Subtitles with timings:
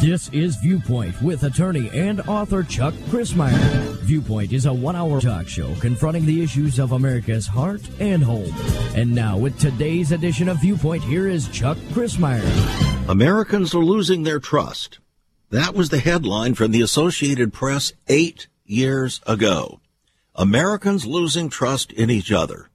[0.00, 3.98] This is Viewpoint with attorney and author Chuck Crismier.
[4.00, 8.50] Viewpoint is a one hour talk show confronting the issues of America's heart and home.
[8.96, 12.40] And now, with today's edition of Viewpoint, here is Chuck Crismier.
[13.10, 15.00] Americans are losing their trust.
[15.50, 19.80] That was the headline from the Associated Press eight years ago.
[20.34, 22.70] Americans losing trust in each other.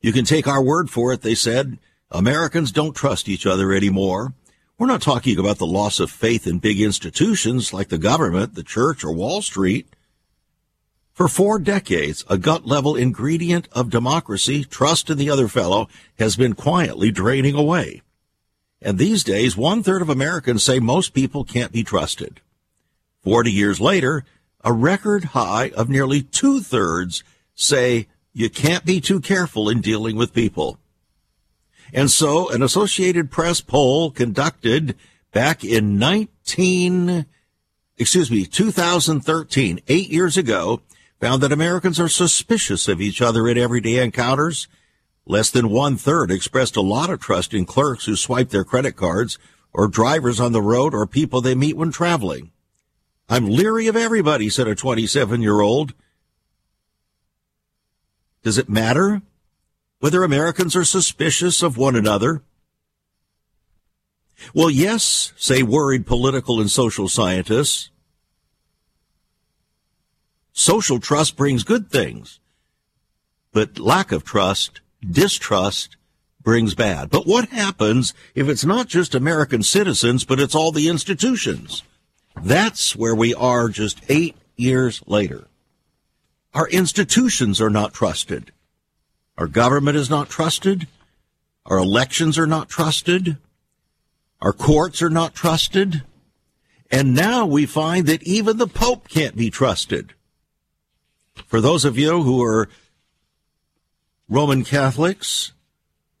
[0.00, 1.78] You can take our word for it, they said.
[2.10, 4.34] Americans don't trust each other anymore.
[4.78, 8.62] We're not talking about the loss of faith in big institutions like the government, the
[8.62, 9.88] church, or Wall Street.
[11.14, 15.88] For four decades, a gut level ingredient of democracy, trust in the other fellow,
[16.18, 18.02] has been quietly draining away.
[18.82, 22.42] And these days, one third of Americans say most people can't be trusted.
[23.24, 24.24] Forty years later,
[24.62, 27.24] a record high of nearly two thirds
[27.54, 30.78] say you can't be too careful in dealing with people.
[31.90, 34.94] And so an Associated Press poll conducted
[35.32, 37.24] back in 19,
[37.96, 40.82] excuse me, 2013, eight years ago,
[41.18, 44.68] found that Americans are suspicious of each other in everyday encounters.
[45.24, 48.96] Less than one third expressed a lot of trust in clerks who swipe their credit
[48.96, 49.38] cards
[49.72, 52.50] or drivers on the road or people they meet when traveling.
[53.30, 55.94] I'm leery of everybody, said a 27 year old.
[58.46, 59.22] Does it matter?
[59.98, 62.42] whether Americans are suspicious of one another?
[64.54, 67.90] Well, yes, say worried political and social scientists.
[70.52, 72.38] Social trust brings good things,
[73.52, 75.96] but lack of trust, distrust,
[76.40, 77.10] brings bad.
[77.10, 81.82] But what happens if it's not just American citizens, but it's all the institutions?
[82.40, 85.48] That's where we are just eight years later.
[86.56, 88.50] Our institutions are not trusted.
[89.36, 90.88] Our government is not trusted.
[91.66, 93.36] Our elections are not trusted.
[94.40, 96.02] Our courts are not trusted.
[96.90, 100.14] And now we find that even the Pope can't be trusted.
[101.46, 102.70] For those of you who are
[104.26, 105.52] Roman Catholics,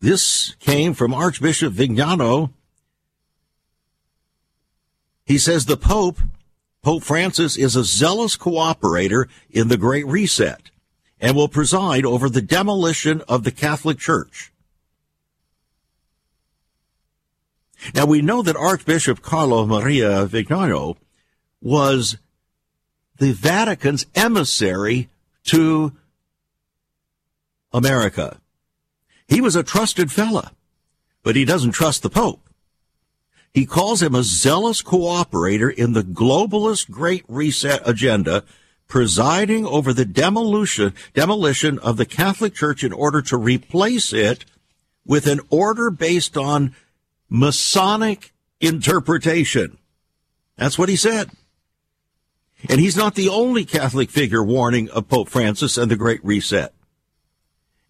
[0.00, 2.50] this came from Archbishop Viganò.
[5.24, 6.18] He says the Pope,
[6.86, 10.70] Pope Francis, is a zealous cooperator in the Great Reset
[11.20, 14.52] and will preside over the demolition of the Catholic Church.
[17.92, 20.96] Now we know that Archbishop Carlo Maria Viganò
[21.60, 22.18] was
[23.16, 25.08] the Vatican's emissary
[25.46, 25.90] to
[27.72, 28.40] America.
[29.26, 30.52] He was a trusted fella,
[31.24, 32.45] but he doesn't trust the Pope.
[33.56, 38.44] He calls him a zealous cooperator in the globalist Great Reset agenda
[38.86, 44.44] presiding over the demolition, demolition of the Catholic Church in order to replace it
[45.06, 46.76] with an order based on
[47.30, 49.78] Masonic interpretation.
[50.58, 51.30] That's what he said.
[52.68, 56.74] And he's not the only Catholic figure warning of Pope Francis and the Great Reset.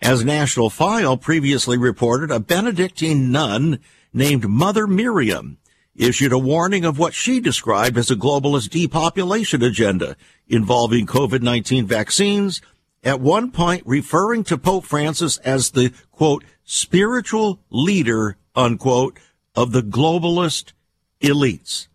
[0.01, 3.81] As National File previously reported, a Benedictine nun
[4.17, 5.59] named Mother Miriam
[5.95, 10.17] issued a warning of what she described as a globalist depopulation agenda
[10.49, 12.63] involving COVID-19 vaccines,
[13.05, 19.19] at one point referring to Pope Francis as the quote, spiritual leader, unquote,
[19.55, 20.73] of the globalist
[21.21, 21.87] elites.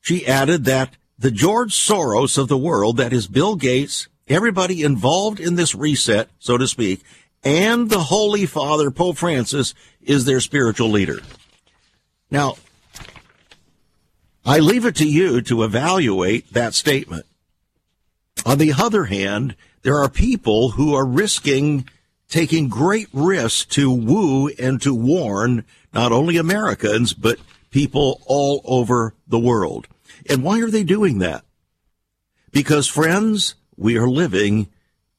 [0.00, 5.38] She added that the George Soros of the world, that is Bill Gates, everybody involved
[5.38, 7.02] in this reset, so to speak,
[7.44, 11.18] and the Holy Father, Pope Francis, is their spiritual leader.
[12.30, 12.56] Now,
[14.44, 17.26] I leave it to you to evaluate that statement.
[18.46, 21.88] On the other hand, there are people who are risking
[22.28, 27.38] taking great risks to woo and to warn not only Americans, but
[27.70, 29.86] people all over the world.
[30.28, 31.44] And why are they doing that?
[32.52, 34.68] Because friends, we are living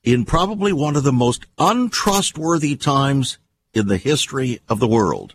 [0.03, 3.37] in probably one of the most untrustworthy times
[3.73, 5.33] in the history of the world.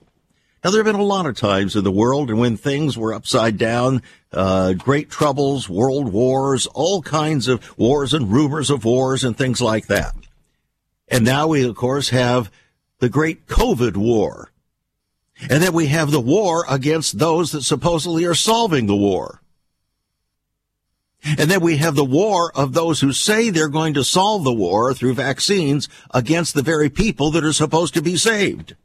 [0.63, 3.13] Now, there have been a lot of times in the world and when things were
[3.13, 4.03] upside down,
[4.33, 9.61] uh, great troubles, world wars, all kinds of wars and rumors of wars and things
[9.61, 10.15] like that.
[11.09, 12.51] And now we, of course, have
[12.99, 14.53] the great COVID war.
[15.51, 19.43] And then we have the war against those that supposedly are solving the war.
[21.25, 24.53] And then we have the war of those who say they're going to solve the
[24.53, 28.77] war through vaccines against the very people that are supposed to be saved.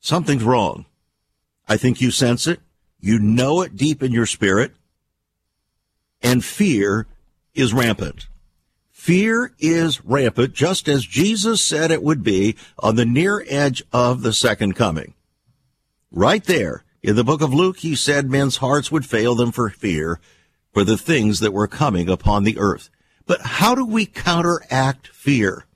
[0.00, 0.86] Something's wrong.
[1.68, 2.60] I think you sense it.
[3.00, 4.72] You know it deep in your spirit.
[6.22, 7.06] And fear
[7.54, 8.28] is rampant.
[8.90, 14.22] Fear is rampant, just as Jesus said it would be on the near edge of
[14.22, 15.14] the second coming.
[16.10, 19.68] Right there, in the book of Luke, he said men's hearts would fail them for
[19.68, 20.20] fear
[20.72, 22.90] for the things that were coming upon the earth.
[23.26, 25.66] But how do we counteract fear?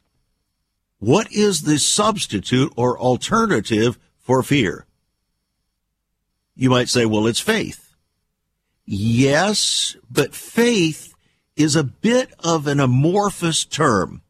[0.99, 4.87] What is the substitute or alternative for fear?
[6.55, 7.95] You might say, well, it's faith.
[8.87, 11.15] Yes, but faith
[11.57, 14.23] is a bit of an amorphous term.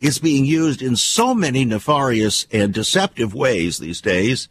[0.00, 4.48] It's being used in so many nefarious and deceptive ways these days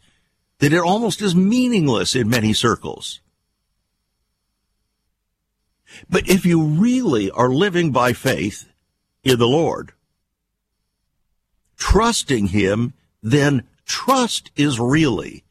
[0.59, 3.21] that it almost is meaningless in many circles.
[6.09, 8.69] But if you really are living by faith
[9.23, 9.91] in the Lord,
[11.77, 15.43] trusting Him, then trust is really,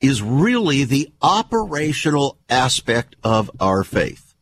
[0.00, 4.34] is really the operational aspect of our faith.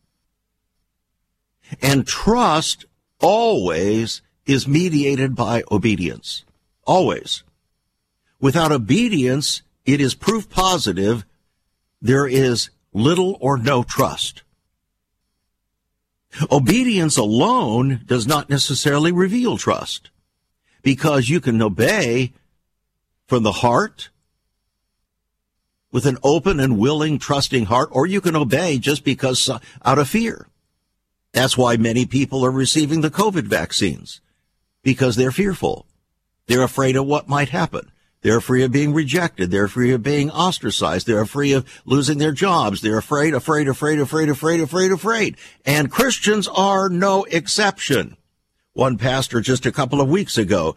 [1.81, 2.85] And trust
[3.19, 6.43] always is mediated by obedience.
[6.85, 7.43] Always.
[8.39, 11.25] Without obedience, it is proof positive
[12.01, 14.41] there is little or no trust.
[16.51, 20.09] Obedience alone does not necessarily reveal trust
[20.81, 22.33] because you can obey
[23.27, 24.09] from the heart
[25.91, 29.99] with an open and willing, trusting heart, or you can obey just because uh, out
[29.99, 30.47] of fear.
[31.33, 34.21] That's why many people are receiving the COVID vaccines
[34.83, 35.85] because they're fearful.
[36.47, 37.90] They're afraid of what might happen.
[38.21, 39.49] They're afraid of being rejected.
[39.49, 41.07] They're afraid of being ostracized.
[41.07, 42.81] They're afraid of losing their jobs.
[42.81, 45.37] They're afraid, afraid, afraid, afraid, afraid, afraid, afraid.
[45.65, 48.17] And Christians are no exception.
[48.73, 50.75] One pastor just a couple of weeks ago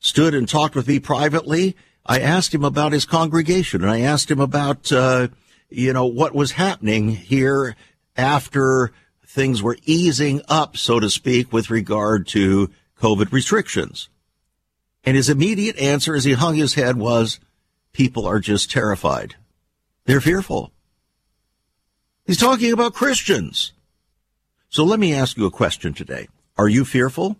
[0.00, 1.76] stood and talked with me privately.
[2.04, 5.28] I asked him about his congregation and I asked him about, uh,
[5.70, 7.76] you know, what was happening here
[8.16, 8.92] after
[9.24, 12.70] things were easing up, so to speak, with regard to
[13.00, 14.08] COVID restrictions.
[15.04, 17.40] And his immediate answer as he hung his head was,
[17.92, 19.34] people are just terrified.
[20.04, 20.72] They're fearful.
[22.24, 23.72] He's talking about Christians.
[24.68, 26.28] So let me ask you a question today.
[26.56, 27.36] Are you fearful?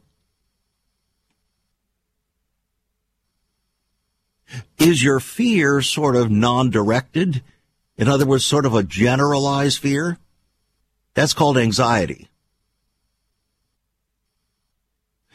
[4.79, 7.43] Is your fear sort of non-directed?
[7.97, 10.19] In other words, sort of a generalized fear?
[11.15, 12.29] That's called anxiety.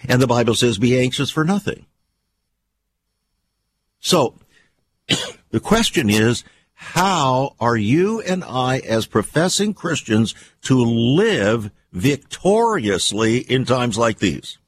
[0.08, 1.86] And the Bible says, be anxious for nothing.
[4.00, 4.36] So
[5.52, 13.66] the question is, how are you and I as professing Christians to live victoriously in
[13.66, 14.60] times like these?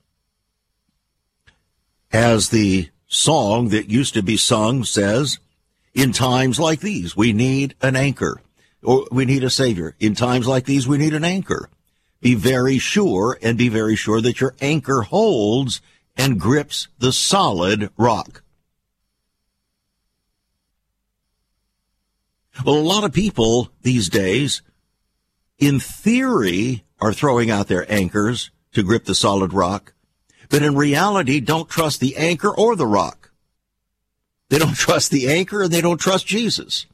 [2.12, 5.40] As the song that used to be sung says,
[5.94, 8.42] in times like these, we need an anchor
[8.84, 9.96] or we need a savior.
[10.00, 11.70] In times like these, we need an anchor.
[12.22, 15.82] Be very sure and be very sure that your anchor holds
[16.18, 18.44] and grips the solid rock.
[22.66, 24.62] Well, a lot of people these days,
[25.58, 29.94] in theory, are throwing out their anchors to grip the solid rock,
[30.50, 33.32] but in reality don't trust the anchor or the rock.
[34.50, 36.86] They don't trust the anchor and they don't trust Jesus.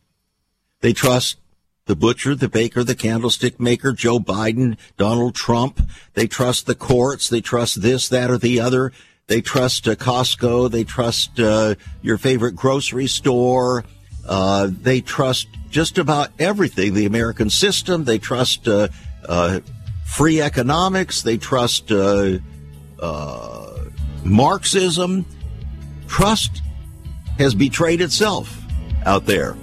[0.81, 1.38] They trust
[1.85, 5.81] the butcher, the baker, the candlestick maker, Joe Biden, Donald Trump.
[6.13, 7.29] They trust the courts.
[7.29, 8.91] They trust this, that, or the other.
[9.27, 10.69] They trust uh, Costco.
[10.69, 13.84] They trust uh, your favorite grocery store.
[14.27, 18.03] Uh, they trust just about everything the American system.
[18.03, 18.88] They trust uh,
[19.27, 19.60] uh,
[20.05, 21.22] free economics.
[21.22, 22.38] They trust uh,
[23.00, 23.79] uh,
[24.24, 25.25] Marxism.
[26.08, 26.62] Trust
[27.38, 28.62] has betrayed itself
[29.05, 29.58] out there.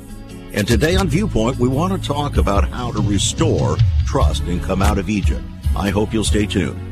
[0.52, 4.82] And today on Viewpoint, we want to talk about how to restore trust and come
[4.82, 5.42] out of Egypt.
[5.74, 6.91] I hope you'll stay tuned.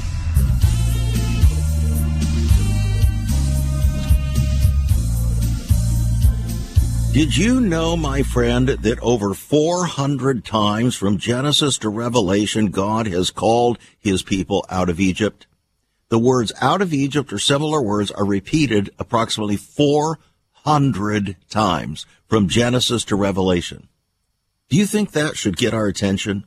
[7.13, 13.31] Did you know, my friend, that over 400 times from Genesis to Revelation, God has
[13.31, 15.45] called his people out of Egypt?
[16.09, 23.03] The words out of Egypt or similar words are repeated approximately 400 times from Genesis
[23.05, 23.89] to Revelation.
[24.69, 26.45] Do you think that should get our attention?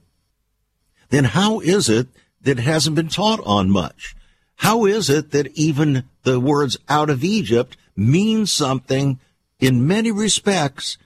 [1.10, 2.08] Then how is it
[2.44, 4.14] that hasn't been taught on much.
[4.56, 9.18] How is it that even the words out of Egypt mean something
[9.58, 10.98] in many respects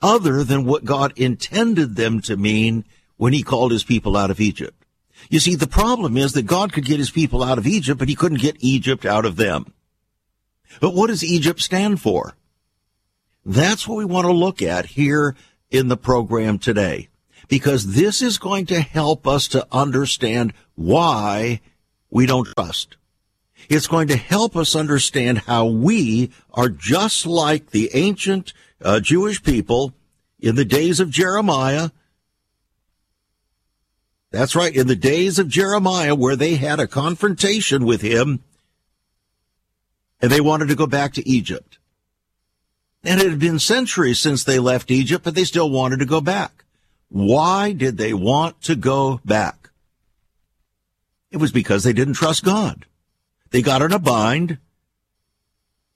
[0.00, 2.84] other than what God intended them to mean
[3.16, 4.84] when he called his people out of Egypt?
[5.28, 8.08] You see, the problem is that God could get his people out of Egypt, but
[8.08, 9.72] he couldn't get Egypt out of them.
[10.80, 12.34] But what does Egypt stand for?
[13.44, 15.34] That's what we want to look at here
[15.70, 17.08] in the program today,
[17.48, 21.60] because this is going to help us to understand why
[22.10, 22.97] we don't trust.
[23.68, 29.42] It's going to help us understand how we are just like the ancient uh, Jewish
[29.42, 29.92] people
[30.40, 31.90] in the days of Jeremiah.
[34.30, 38.42] That's right, in the days of Jeremiah, where they had a confrontation with him
[40.20, 41.78] and they wanted to go back to Egypt.
[43.04, 46.20] And it had been centuries since they left Egypt, but they still wanted to go
[46.20, 46.64] back.
[47.08, 49.70] Why did they want to go back?
[51.30, 52.86] It was because they didn't trust God.
[53.50, 54.58] They got in a bind.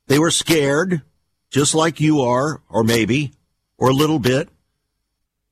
[0.06, 1.02] They were scared,
[1.50, 3.32] just like you are, or maybe,
[3.78, 4.48] or a little bit.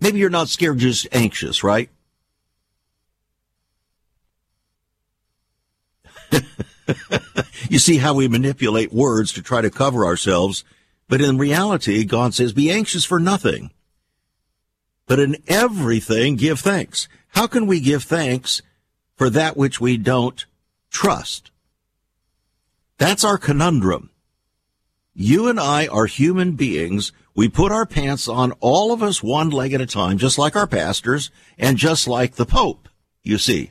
[0.01, 1.91] Maybe you're not scared, just anxious, right?
[7.69, 10.65] you see how we manipulate words to try to cover ourselves.
[11.09, 13.73] But in reality, God says, be anxious for nothing.
[15.07, 17.09] But in everything, give thanks.
[17.31, 18.63] How can we give thanks
[19.17, 20.47] for that which we don't
[20.91, 21.50] trust?
[23.01, 24.11] That's our conundrum.
[25.15, 27.13] You and I are human beings.
[27.35, 30.55] We put our pants on, all of us one leg at a time, just like
[30.55, 32.91] our pastors and just like the Pope,
[33.23, 33.71] you see.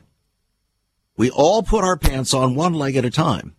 [1.16, 3.54] We all put our pants on one leg at a time.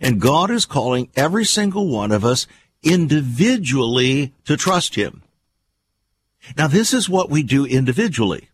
[0.00, 2.46] And God is calling every single one of us
[2.84, 5.24] individually to trust Him.
[6.56, 8.50] Now, this is what we do individually.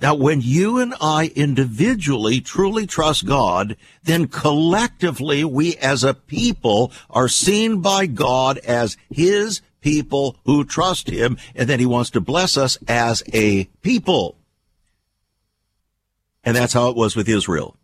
[0.00, 6.92] Now, when you and I individually truly trust God, then collectively we as a people
[7.08, 12.20] are seen by God as His people who trust Him, and that He wants to
[12.20, 14.36] bless us as a people.
[16.44, 17.76] And that's how it was with Israel.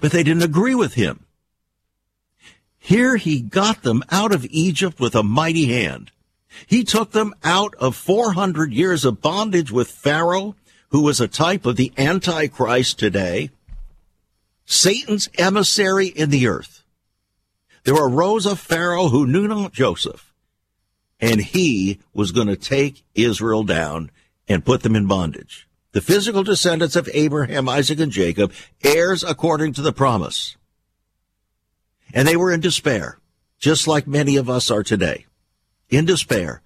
[0.00, 1.26] But they didn't agree with him.
[2.78, 6.12] Here he got them out of Egypt with a mighty hand.
[6.66, 10.56] He took them out of 400 years of bondage with Pharaoh,
[10.90, 13.50] who was a type of the Antichrist today,
[14.64, 16.82] Satan's emissary in the earth.
[17.84, 20.34] There arose a Pharaoh who knew not Joseph,
[21.20, 24.10] and he was going to take Israel down
[24.48, 28.52] and put them in bondage the physical descendants of Abraham, Isaac, and Jacob,
[28.84, 30.54] heirs according to the promise.
[32.12, 33.18] And they were in despair,
[33.58, 35.24] just like many of us are today.
[35.88, 36.62] In despair,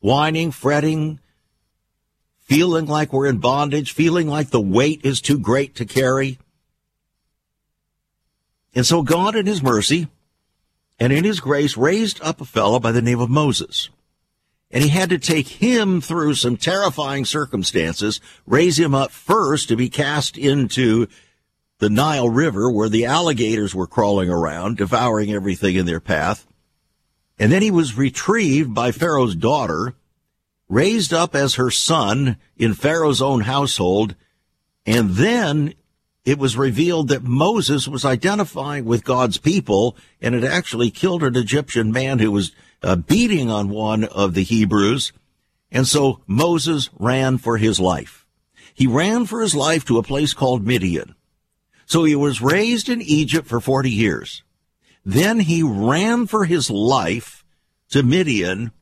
[0.00, 1.20] whining, fretting,
[2.40, 6.38] feeling like we're in bondage, feeling like the weight is too great to carry.
[8.74, 10.08] And so God in his mercy
[10.98, 13.88] and in his grace raised up a fellow by the name of Moses
[14.70, 19.76] and he had to take him through some terrifying circumstances, raise him up first to
[19.76, 21.08] be cast into
[21.78, 26.46] the Nile River where the alligators were crawling around, devouring everything in their path.
[27.40, 29.94] And then he was retrieved by Pharaoh's daughter,
[30.68, 34.14] raised up as her son in Pharaoh's own household,
[34.84, 35.72] and then
[36.26, 41.34] it was revealed that Moses was identifying with God's people and had actually killed an
[41.34, 45.12] Egyptian man who was uh, beating on one of the Hebrews.
[45.72, 48.26] And so Moses ran for his life.
[48.74, 51.14] He ran for his life to a place called Midian.
[51.86, 54.42] So he was raised in Egypt for 40 years.
[55.04, 57.44] Then he ran for his life
[57.90, 58.72] to Midian,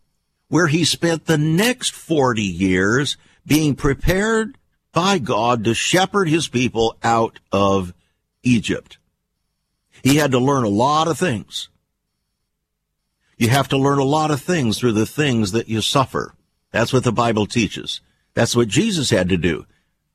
[0.48, 4.58] where he spent the next 40 years being prepared
[4.92, 7.94] by God to shepherd his people out of
[8.42, 8.98] Egypt.
[10.02, 11.68] He had to learn a lot of things.
[13.36, 16.34] You have to learn a lot of things through the things that you suffer.
[16.72, 18.00] That's what the Bible teaches.
[18.34, 19.66] That's what Jesus had to do.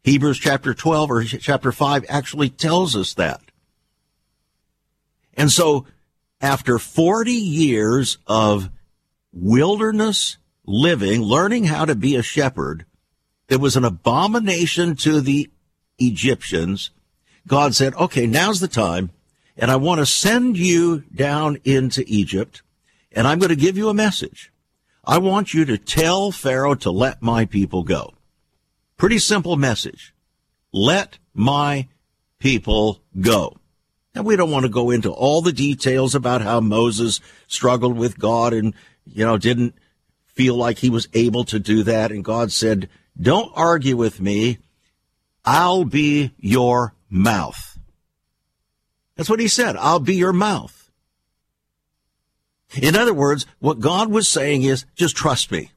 [0.03, 3.41] Hebrews chapter 12 or chapter 5 actually tells us that.
[5.35, 5.85] And so
[6.41, 8.69] after 40 years of
[9.31, 12.85] wilderness living, learning how to be a shepherd,
[13.49, 15.49] it was an abomination to the
[15.99, 16.91] Egyptians.
[17.47, 19.11] God said, okay, now's the time,
[19.57, 22.61] and I want to send you down into Egypt
[23.13, 24.51] and I'm going to give you a message.
[25.05, 28.13] I want you to tell Pharaoh to let my people go.
[28.97, 30.13] Pretty simple message.
[30.71, 31.87] Let my
[32.39, 33.57] people go.
[34.15, 38.19] And we don't want to go into all the details about how Moses struggled with
[38.19, 38.73] God and,
[39.05, 39.75] you know, didn't
[40.27, 42.11] feel like he was able to do that.
[42.11, 42.89] And God said,
[43.19, 44.59] don't argue with me.
[45.45, 47.77] I'll be your mouth.
[49.15, 49.75] That's what he said.
[49.77, 50.91] I'll be your mouth.
[52.75, 55.71] In other words, what God was saying is just trust me.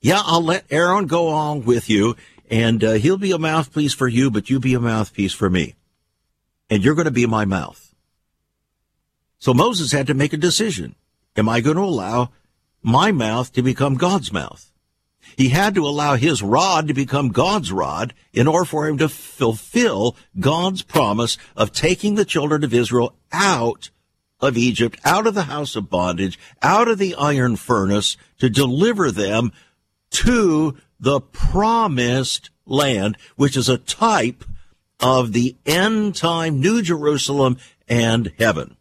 [0.00, 2.16] Yeah, I'll let Aaron go on with you
[2.50, 5.74] and uh, he'll be a mouthpiece for you, but you be a mouthpiece for me.
[6.70, 7.94] And you're going to be my mouth.
[9.38, 10.94] So Moses had to make a decision.
[11.36, 12.30] Am I going to allow
[12.82, 14.72] my mouth to become God's mouth?
[15.36, 19.08] He had to allow his rod to become God's rod in order for him to
[19.08, 23.90] fulfill God's promise of taking the children of Israel out
[24.40, 29.10] of Egypt, out of the house of bondage, out of the iron furnace to deliver
[29.10, 29.52] them
[30.10, 34.44] to the promised land, which is a type
[35.00, 38.76] of the end time New Jerusalem and heaven.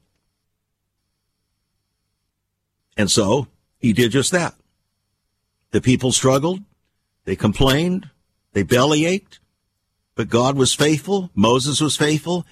[2.96, 3.48] And so
[3.78, 4.56] he did just that.
[5.72, 6.62] The people struggled.
[7.26, 8.10] They complained.
[8.54, 9.40] They bellyached.
[10.16, 11.30] But God was faithful.
[11.36, 12.46] Moses was faithful.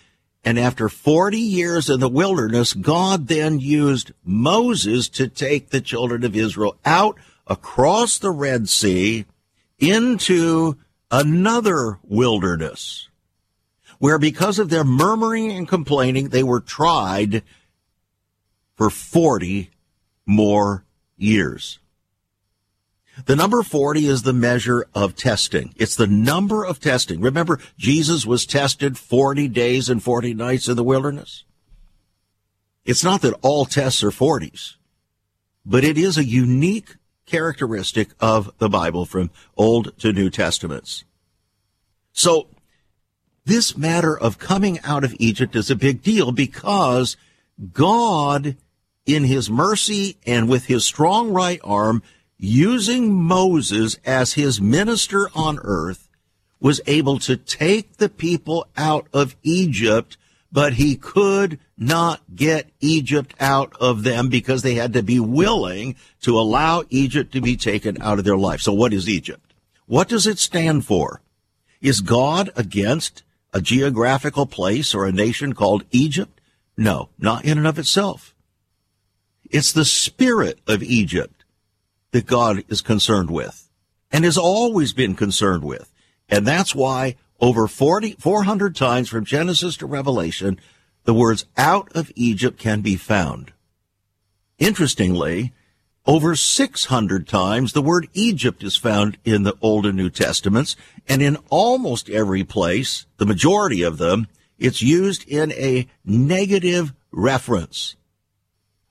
[0.43, 6.23] And after 40 years in the wilderness, God then used Moses to take the children
[6.23, 7.17] of Israel out
[7.47, 9.25] across the Red Sea
[9.79, 10.77] into
[11.09, 13.09] another wilderness
[13.99, 17.43] where because of their murmuring and complaining, they were tried
[18.75, 19.71] for 40
[20.25, 20.85] more
[21.17, 21.79] years.
[23.25, 25.73] The number 40 is the measure of testing.
[25.77, 27.21] It's the number of testing.
[27.21, 31.45] Remember, Jesus was tested 40 days and 40 nights in the wilderness.
[32.83, 34.75] It's not that all tests are 40s,
[35.65, 41.05] but it is a unique characteristic of the Bible from Old to New Testaments.
[42.11, 42.49] So
[43.45, 47.15] this matter of coming out of Egypt is a big deal because
[47.73, 48.57] God,
[49.05, 52.03] in his mercy and with his strong right arm,
[52.37, 56.09] using Moses as his minister on earth,
[56.59, 60.17] was able to take the people out of Egypt
[60.55, 65.97] but he could not get Egypt out of them because they had to be willing
[66.21, 68.61] to allow Egypt to be taken out of their life.
[68.61, 69.53] So what is Egypt?
[69.85, 71.19] What does it stand for?
[71.81, 73.23] Is God against
[73.55, 76.41] a geographical place or a nation called Egypt?
[76.77, 78.35] No, not in and of itself.
[79.49, 81.45] It's the spirit of Egypt
[82.11, 83.69] that God is concerned with
[84.11, 85.93] and has always been concerned with.
[86.27, 90.59] And that's why over 40, 400 times from Genesis to Revelation,
[91.05, 93.53] the words out of Egypt can be found.
[94.57, 95.53] Interestingly,
[96.05, 100.75] over 600 times the word Egypt is found in the Old and New Testaments,
[101.07, 107.95] and in almost every place, the majority of them, it's used in a negative reference.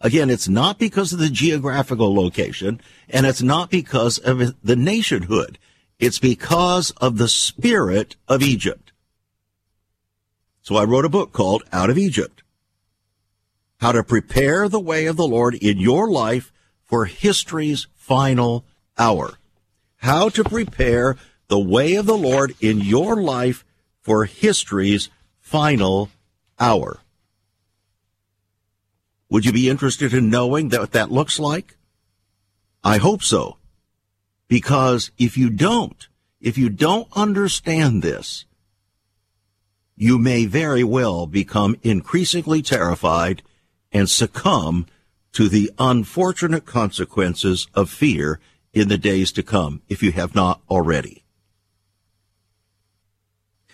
[0.00, 5.58] Again, it's not because of the geographical location, and it's not because of the nationhood.
[5.98, 8.92] It's because of the spirit of Egypt.
[10.62, 12.42] So I wrote a book called Out of Egypt.
[13.80, 16.52] How to prepare the way of the Lord in your life
[16.84, 18.64] for history's final
[18.98, 19.38] hour.
[19.96, 21.16] How to prepare
[21.48, 23.64] the way of the Lord in your life
[24.00, 25.08] for history's
[25.40, 26.10] final
[26.58, 27.00] hour.
[29.30, 31.76] Would you be interested in knowing that what that looks like?
[32.82, 33.56] I hope so.
[34.46, 36.06] Because if you don't,
[36.40, 38.44] if you don't understand this,
[39.96, 43.42] you may very well become increasingly terrified
[43.90, 44.86] and succumb
[45.34, 48.40] to the unfortunate consequences of fear
[48.72, 51.24] in the days to come, if you have not already.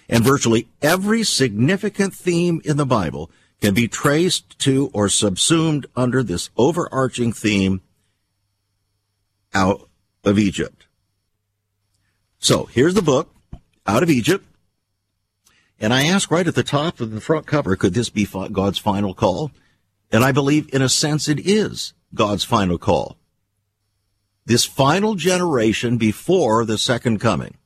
[0.09, 6.23] And virtually every significant theme in the Bible can be traced to or subsumed under
[6.23, 7.83] this overarching theme
[9.55, 9.89] out
[10.25, 10.87] of Egypt.
[12.39, 13.35] So here's the book,
[13.87, 14.47] Out of Egypt.
[15.79, 18.79] And I ask right at the top of the front cover, could this be God's
[18.79, 19.51] final call?
[20.11, 23.17] And I believe in a sense it is God's final call.
[24.45, 27.57] This final generation before the second coming.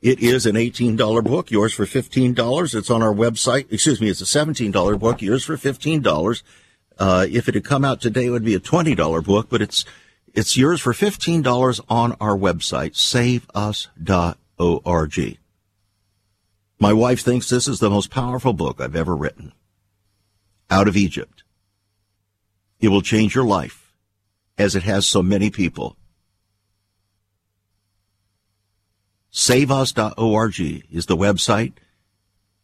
[0.00, 2.74] It is an $18 book, yours for $15.
[2.74, 3.72] It's on our website.
[3.72, 6.42] Excuse me, it's a $17 book, yours for $15.
[6.98, 9.84] Uh, if it had come out today, it would be a $20 book, but it's
[10.34, 13.48] it's yours for $15 on our website, saveus.org.
[16.80, 19.52] My wife thinks this is the most powerful book I've ever written.
[20.70, 21.42] Out of Egypt.
[22.80, 23.92] It will change your life,
[24.56, 25.96] as it has so many people.
[29.32, 31.72] Saveus.org is the website.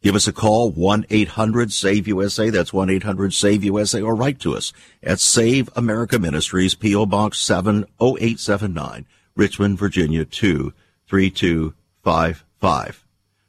[0.02, 2.50] Give us a call, 1-800-SAVE-USA.
[2.50, 7.06] That's 1-800-SAVE-USA or write to us at Save America Ministries, P.O.
[7.06, 11.74] Box 70879, Richmond, Virginia 232
[12.06, 13.03] 855.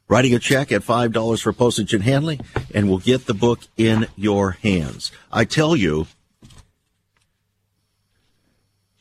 [0.08, 2.40] Writing a check at $5 for postage and handling,
[2.72, 5.10] and we'll get the book in your hands.
[5.32, 6.06] I tell you,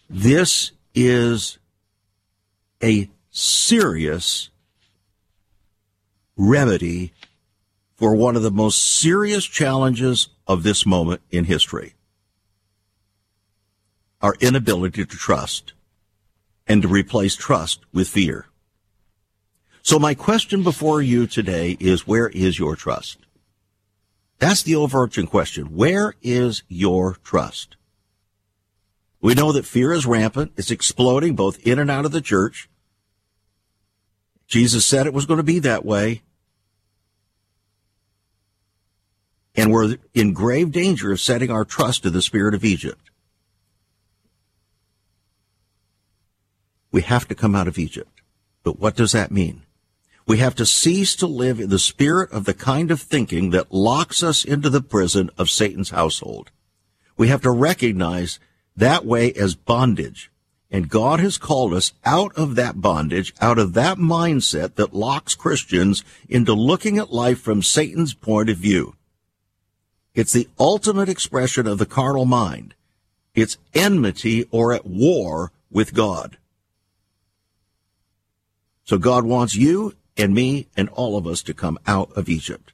[0.10, 1.60] this is
[2.82, 4.50] a serious
[6.38, 7.14] remedy
[7.96, 11.94] for one of the most serious challenges of this moment in history.
[14.22, 15.74] Our inability to trust
[16.66, 18.48] and to replace trust with fear.
[19.86, 23.20] So my question before you today is where is your trust?
[24.40, 25.76] That's the overarching question.
[25.76, 27.76] Where is your trust?
[29.22, 30.54] We know that fear is rampant.
[30.58, 32.68] It's exploding both in and out of the church.
[34.48, 36.24] Jesus said it was going to be that way.
[39.54, 43.12] And we're in grave danger of setting our trust to the spirit of Egypt.
[46.92, 48.22] We have to come out of Egypt.
[48.64, 49.62] But what does that mean?
[50.28, 53.72] We have to cease to live in the spirit of the kind of thinking that
[53.72, 56.50] locks us into the prison of Satan's household.
[57.16, 58.40] We have to recognize
[58.76, 60.32] that way as bondage.
[60.72, 65.36] And God has called us out of that bondage, out of that mindset that locks
[65.36, 68.96] Christians into looking at life from Satan's point of view.
[70.16, 72.74] It's the ultimate expression of the carnal mind.
[73.36, 76.38] It's enmity or at war with God.
[78.86, 82.72] So God wants you and me and all of us to come out of Egypt.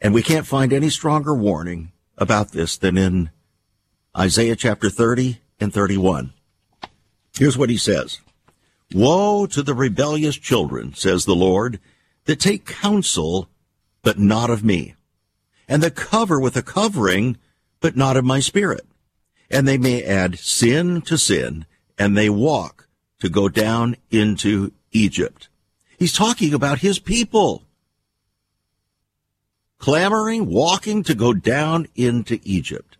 [0.00, 3.30] And we can't find any stronger warning about this than in
[4.16, 6.32] Isaiah chapter 30 and 31.
[7.36, 8.20] Here's what he says.
[8.92, 11.78] Woe to the rebellious children, says the Lord,
[12.24, 13.48] that take counsel,
[14.02, 14.94] but not of me,
[15.68, 17.36] and that cover with a covering,
[17.80, 18.86] but not of my spirit.
[19.50, 21.66] And they may add sin to sin,
[21.98, 22.88] and they walk
[23.20, 25.48] to go down into Egypt.
[25.98, 27.62] He's talking about his people.
[29.78, 32.96] Clamoring, walking to go down into Egypt.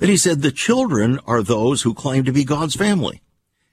[0.00, 3.20] Then he said the children are those who claim to be God's family.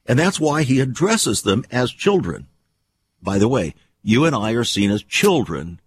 [0.06, 2.48] And that's why he addresses them as children.
[3.22, 5.80] By the way, you and I are seen as children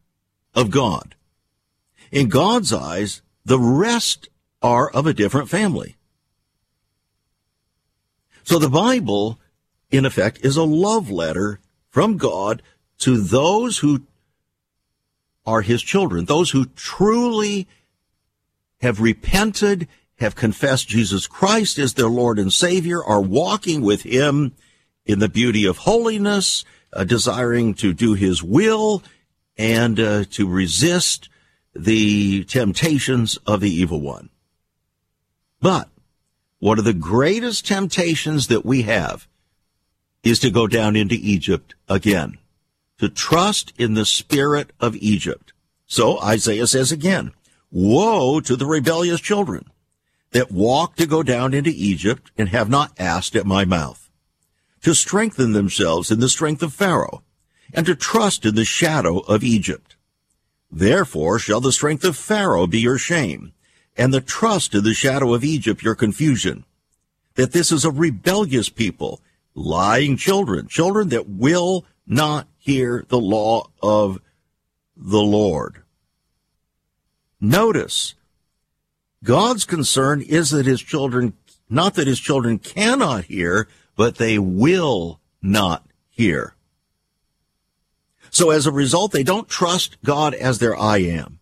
[0.54, 1.14] of God.
[2.10, 4.28] In God's eyes, the rest
[4.62, 5.96] are of a different family.
[8.44, 9.40] So the Bible,
[9.90, 12.62] in effect, is a love letter from God
[12.98, 14.07] to those who
[15.46, 17.66] are his children, those who truly
[18.80, 24.52] have repented, have confessed Jesus Christ as their Lord and Savior, are walking with him
[25.07, 29.02] in the beauty of holiness, uh, desiring to do his will
[29.57, 31.28] and uh, to resist
[31.74, 34.30] the temptations of the evil one.
[35.61, 35.88] But
[36.64, 39.29] one of the greatest temptations that we have
[40.22, 42.38] is to go down into Egypt again,
[42.96, 45.53] to trust in the spirit of Egypt.
[45.87, 47.33] So Isaiah says again,
[47.70, 49.66] woe to the rebellious children
[50.31, 54.09] that walk to go down into Egypt and have not asked at my mouth,
[54.85, 57.22] to strengthen themselves in the strength of Pharaoh
[57.74, 59.96] and to trust in the shadow of Egypt.
[60.72, 63.53] Therefore shall the strength of Pharaoh be your shame
[63.96, 66.64] and the trust in the shadow of Egypt your confusion.
[67.35, 69.20] That this is a rebellious people,
[69.54, 74.20] lying children, children that will not hear the law of
[74.96, 75.83] the Lord.
[77.40, 78.14] Notice,
[79.22, 81.35] God's concern is that his children,
[81.68, 86.54] not that his children cannot hear, but they will not hear.
[88.30, 91.38] So as a result, they don't trust God as their I am.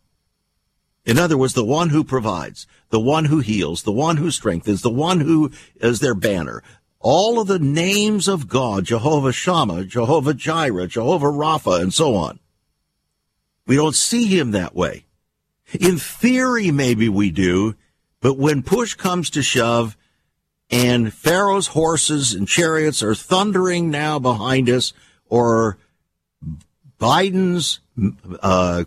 [1.05, 4.83] In other words, the one who provides, the one who heals, the one who strengthens,
[4.83, 6.63] the one who is their banner.
[7.01, 12.39] All of the names of God, Jehovah Shammah, Jehovah Jireh, Jehovah Rapha, and so on.
[13.67, 15.07] We don't see him that way.
[15.79, 17.75] In theory, maybe we do,
[18.21, 19.97] but when push comes to shove
[20.71, 24.93] and Pharaoh's horses and chariots are thundering now behind us,
[25.27, 25.79] or
[26.99, 27.81] Biden's
[28.41, 28.85] uh,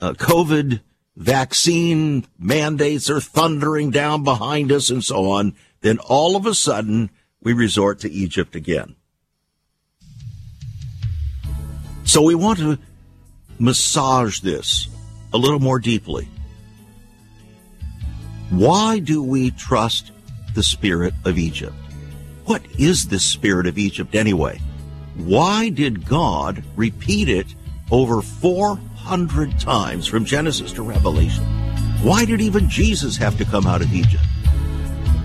[0.00, 0.80] uh, COVID
[1.16, 7.10] vaccine mandates are thundering down behind us and so on, then all of a sudden
[7.42, 8.94] we resort to Egypt again.
[12.04, 12.78] So we want to
[13.58, 14.88] massage this
[15.32, 16.28] a little more deeply.
[18.50, 20.12] Why do we trust
[20.54, 21.74] the spirit of Egypt?
[22.46, 24.58] What is the spirit of Egypt anyway?
[25.16, 27.54] Why did God repeat it
[27.90, 31.42] over four hundred times from Genesis to Revelation.
[32.02, 34.22] Why did even Jesus have to come out of Egypt?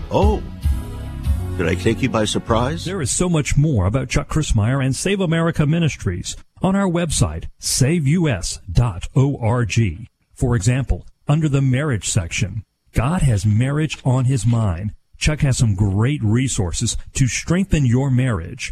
[0.09, 0.41] Oh,
[1.57, 2.85] Did I take you by surprise?
[2.85, 7.47] There is so much more about Chuck Crismier and Save America Ministries on our website,
[7.59, 8.57] saveus.org.
[10.33, 14.93] For example, under the marriage section, God has marriage on his mind.
[15.17, 18.71] Chuck has some great resources to strengthen your marriage.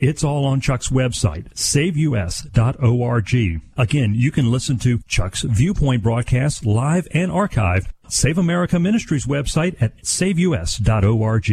[0.00, 3.34] It's all on Chuck's website, saveus.org.
[3.76, 7.88] Again, you can listen to Chuck's Viewpoint broadcast live and archived.
[8.08, 11.50] Save America Ministries website at saveus.org.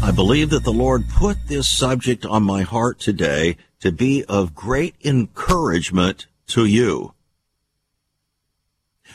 [0.00, 4.54] I believe that the Lord put this subject on my heart today to be of
[4.54, 7.12] great encouragement to you.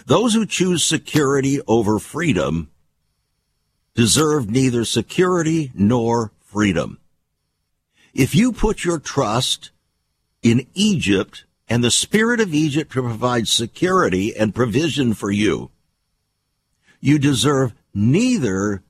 [0.06, 2.70] Those who choose security over freedom
[3.96, 7.00] deserve neither security nor freedom.
[8.14, 9.72] If you put your trust
[10.42, 15.72] in Egypt and the spirit of Egypt to provide security and provision for you,
[17.00, 18.84] you deserve neither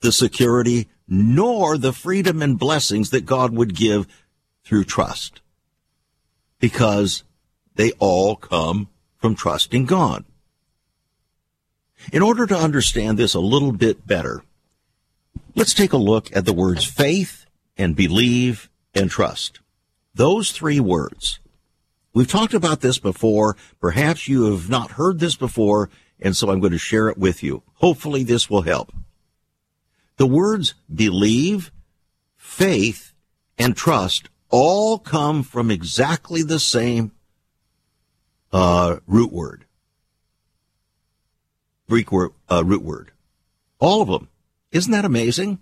[0.00, 4.06] the security nor the freedom and blessings that God would give
[4.64, 5.40] through trust.
[6.60, 7.24] Because
[7.74, 10.24] they all come from trusting God.
[12.12, 14.42] In order to understand this a little bit better,
[15.54, 19.60] let's take a look at the words faith and believe and trust.
[20.14, 21.40] Those three words.
[22.14, 23.56] We've talked about this before.
[23.80, 27.42] Perhaps you have not heard this before, and so I'm going to share it with
[27.42, 27.62] you.
[27.74, 28.92] Hopefully this will help.
[30.16, 31.70] The words believe,
[32.36, 33.12] faith,
[33.56, 37.12] and trust all come from exactly the same
[38.52, 39.64] uh, root word.
[41.88, 43.12] Greek word, uh, root word.
[43.78, 44.28] All of them.
[44.72, 45.58] Isn't that amazing?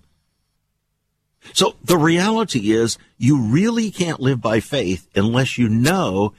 [1.53, 6.35] So the reality is you really can't live by faith unless you know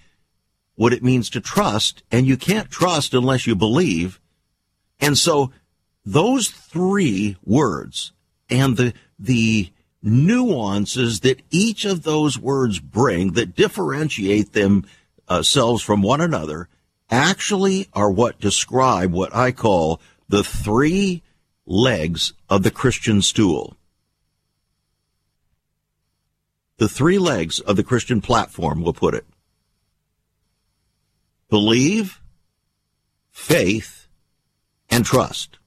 [0.76, 4.20] what it means to trust, and you can't trust unless you believe.
[5.00, 5.52] And so
[6.06, 8.12] those three words
[8.50, 9.72] and the, the
[10.04, 14.86] nuances that each of those words bring that differentiate them
[15.28, 16.70] uh, selves from one another
[17.10, 21.24] actually are what describe what I call the three
[21.66, 23.76] legs of the Christian stool.
[26.78, 29.26] The three legs of the Christian platform, we'll put it.
[31.50, 32.22] Believe,
[33.32, 34.08] faith,
[34.90, 35.58] and trust.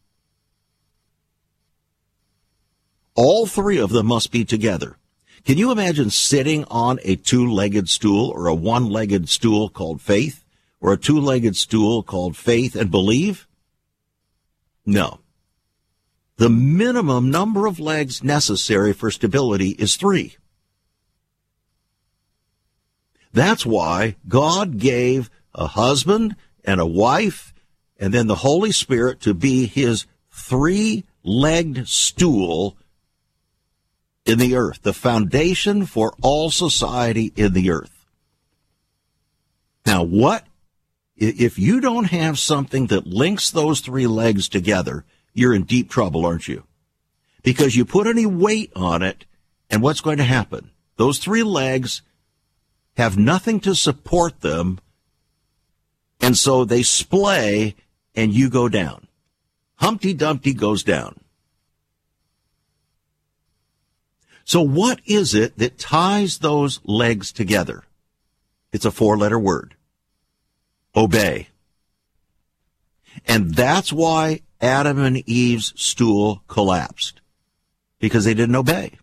[3.15, 4.97] All three of them must be together.
[5.45, 10.45] Can you imagine sitting on a two-legged stool or a one-legged stool called faith
[10.81, 13.47] or a two-legged stool called faith and believe?
[14.85, 15.21] No.
[16.37, 20.37] The minimum number of legs necessary for stability is three.
[23.33, 27.53] That's why God gave a husband and a wife
[27.99, 32.77] and then the Holy Spirit to be his three-legged stool
[34.31, 38.07] in the earth, the foundation for all society in the earth.
[39.85, 40.47] Now, what
[41.17, 46.25] if you don't have something that links those three legs together, you're in deep trouble,
[46.25, 46.65] aren't you?
[47.43, 49.27] Because you put any weight on it,
[49.69, 50.71] and what's going to happen?
[50.97, 52.03] Those three legs
[52.97, 54.79] have nothing to support them,
[56.21, 57.75] and so they splay,
[58.15, 59.09] and you go down.
[59.77, 61.19] Humpty Dumpty goes down.
[64.51, 67.85] So what is it that ties those legs together?
[68.73, 69.77] It's a four letter word.
[70.97, 71.51] Obey.
[73.27, 77.21] And that's why Adam and Eve's stool collapsed.
[78.01, 78.95] Because they didn't obey.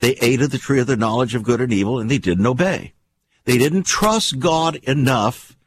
[0.00, 2.46] They ate of the tree of the knowledge of good and evil and they didn't
[2.46, 2.94] obey.
[3.44, 5.58] They didn't trust God enough,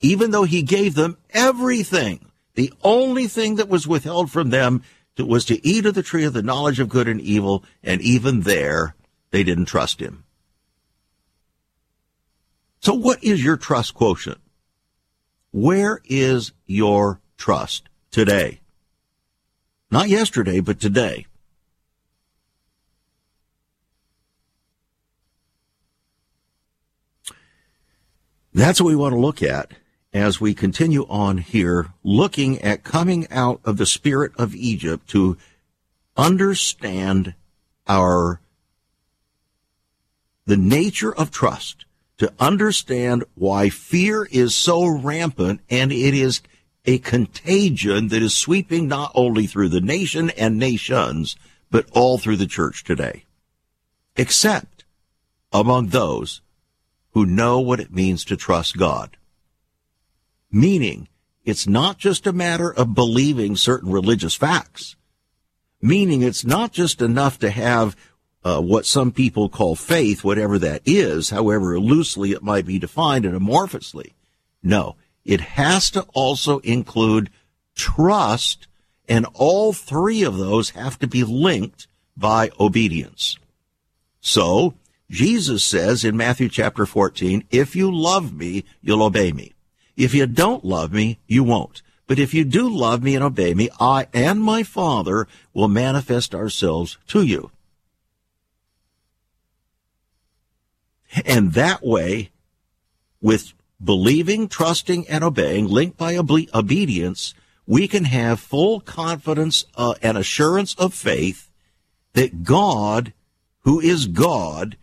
[0.00, 2.30] even though he gave them everything.
[2.54, 4.84] The only thing that was withheld from them
[5.18, 8.40] was to eat of the tree of the knowledge of good and evil, and even
[8.40, 8.94] there,
[9.30, 10.24] they didn't trust him.
[12.80, 14.38] So what is your trust quotient?
[15.52, 18.60] Where is your trust today?
[19.90, 21.26] Not yesterday, but today.
[28.54, 29.72] That's what we want to look at.
[30.12, 35.36] As we continue on here, looking at coming out of the spirit of Egypt to
[36.16, 37.34] understand
[37.88, 38.40] our
[40.44, 41.84] the nature of trust,
[42.18, 46.42] to understand why fear is so rampant and it is
[46.84, 51.36] a contagion that is sweeping not only through the nation and nations,
[51.70, 53.24] but all through the church today.
[54.16, 54.84] Except
[55.52, 56.42] among those
[57.12, 59.16] who know what it means to trust God.
[60.52, 61.08] Meaning,
[61.44, 64.96] it's not just a matter of believing certain religious facts.
[65.80, 67.96] Meaning, it's not just enough to have
[68.44, 73.24] uh, what some people call faith, whatever that is, however loosely it might be defined
[73.24, 74.12] and amorphously.
[74.62, 77.30] No, it has to also include
[77.74, 78.66] trust,
[79.08, 81.86] and all three of those have to be linked
[82.16, 83.38] by obedience.
[84.20, 84.74] So,
[85.10, 89.52] Jesus says in Matthew chapter 14, if you love me, you'll obey me.
[89.96, 91.82] If you don't love me, you won't.
[92.06, 96.34] But if you do love me and obey me, I and my Father will manifest
[96.34, 97.50] ourselves to you.
[101.24, 102.30] And that way,
[103.20, 103.52] with
[103.82, 107.34] believing, trusting, and obeying, linked by obe- obedience,
[107.66, 111.50] we can have full confidence uh, and assurance of faith
[112.14, 113.12] that God,
[113.60, 114.76] who is God,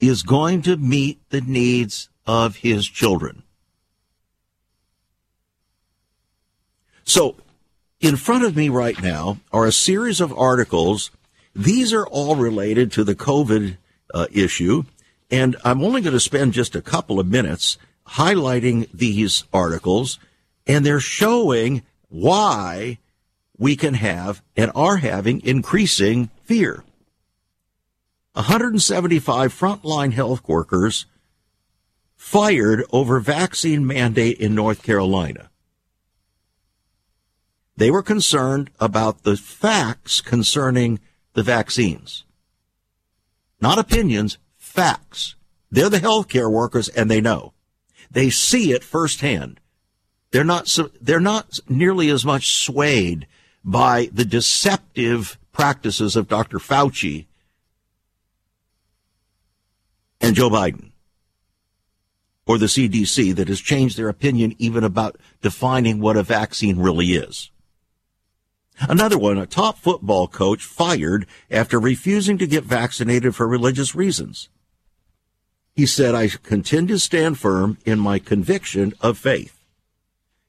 [0.00, 3.42] is going to meet the needs of his children.
[7.12, 7.36] So,
[8.00, 11.10] in front of me right now are a series of articles.
[11.54, 13.76] These are all related to the COVID
[14.14, 14.84] uh, issue,
[15.30, 17.76] and I'm only going to spend just a couple of minutes
[18.08, 20.18] highlighting these articles,
[20.66, 22.96] and they're showing why
[23.58, 26.82] we can have and are having increasing fear.
[28.32, 31.04] 175 frontline health workers
[32.16, 35.50] fired over vaccine mandate in North Carolina.
[37.76, 41.00] They were concerned about the facts concerning
[41.34, 42.24] the vaccines.
[43.60, 45.36] Not opinions, facts.
[45.70, 47.54] They're the healthcare workers and they know.
[48.10, 49.60] They see it firsthand.
[50.32, 53.26] They're not, they're not nearly as much swayed
[53.64, 56.58] by the deceptive practices of Dr.
[56.58, 57.26] Fauci
[60.20, 60.90] and Joe Biden
[62.46, 67.12] or the CDC that has changed their opinion even about defining what a vaccine really
[67.12, 67.51] is.
[68.88, 74.48] Another one, a top football coach fired after refusing to get vaccinated for religious reasons.
[75.74, 79.58] He said, I continue to stand firm in my conviction of faith.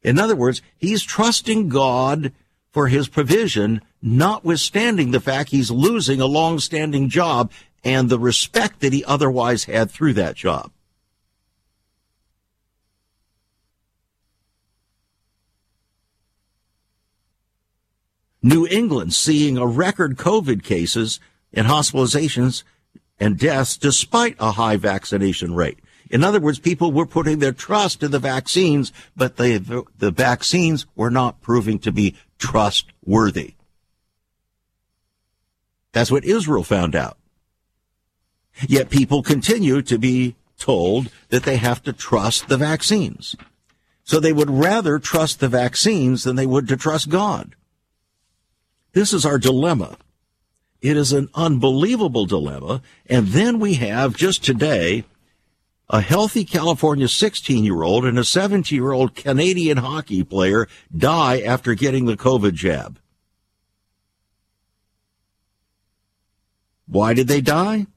[0.02, 2.34] In other words, he's trusting God
[2.72, 7.52] for his provision, notwithstanding the fact he's losing a long-standing job
[7.86, 10.72] and the respect that he otherwise had through that job.
[18.44, 21.22] New England seeing a record COVID cases
[21.54, 22.64] and hospitalizations
[23.18, 25.80] and deaths despite a high vaccination rate.
[26.10, 30.86] In other words, people were putting their trust in the vaccines, but the, the vaccines
[30.96, 33.56] were not proving to be trustworthy.
[35.94, 37.18] That's what Israel found out.
[38.68, 43.36] Yet people continue to be told that they have to trust the vaccines.
[44.04, 47.56] So they would rather trust the vaccines than they would to trust God.
[48.94, 49.98] This is our dilemma.
[50.82, 52.82] It is an unbelievable dilemma.
[53.08, 55.06] And then we have just today
[55.90, 61.42] a healthy California 16 year old and a 17 year old Canadian hockey player die
[61.42, 63.00] after getting the COVID jab.
[66.88, 67.88] Why did they die?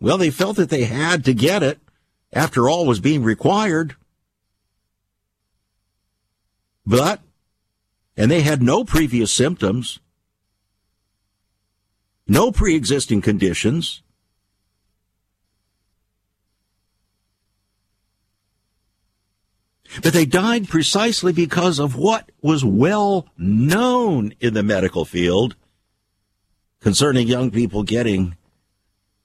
[0.00, 1.78] Well, they felt that they had to get it.
[2.32, 3.94] After all was being required.
[6.84, 7.20] But,
[8.16, 10.00] and they had no previous symptoms,
[12.26, 14.02] no pre-existing conditions.
[20.02, 25.56] But they died precisely because of what was well known in the medical field
[26.80, 28.36] concerning young people getting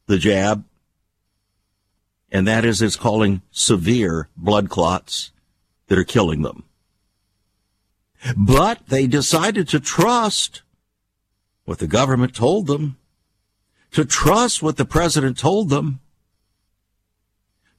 [0.05, 0.63] the jab,
[2.31, 5.31] and that is it's calling severe blood clots
[5.87, 6.63] that are killing them.
[8.37, 10.61] But they decided to trust
[11.65, 12.97] what the government told them,
[13.91, 15.99] to trust what the president told them,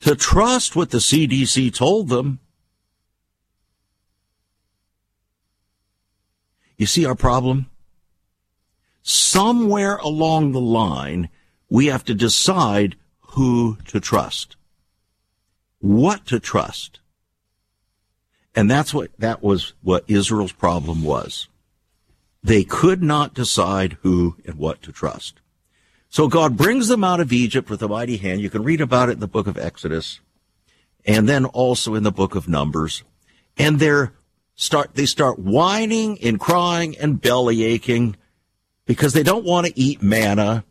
[0.00, 2.40] to trust what the CDC told them.
[6.76, 7.70] You see our problem?
[9.02, 11.28] Somewhere along the line,
[11.68, 14.56] we have to decide who to trust,
[15.78, 16.98] what to trust.
[18.54, 21.48] And that's what, that was what Israel's problem was.
[22.42, 25.40] They could not decide who and what to trust.
[26.10, 28.40] So God brings them out of Egypt with a mighty hand.
[28.40, 30.20] You can read about it in the book of Exodus
[31.06, 33.02] and then also in the book of Numbers.
[33.56, 34.12] And they're
[34.54, 38.16] start, they start whining and crying and belly aching
[38.84, 40.64] because they don't want to eat manna.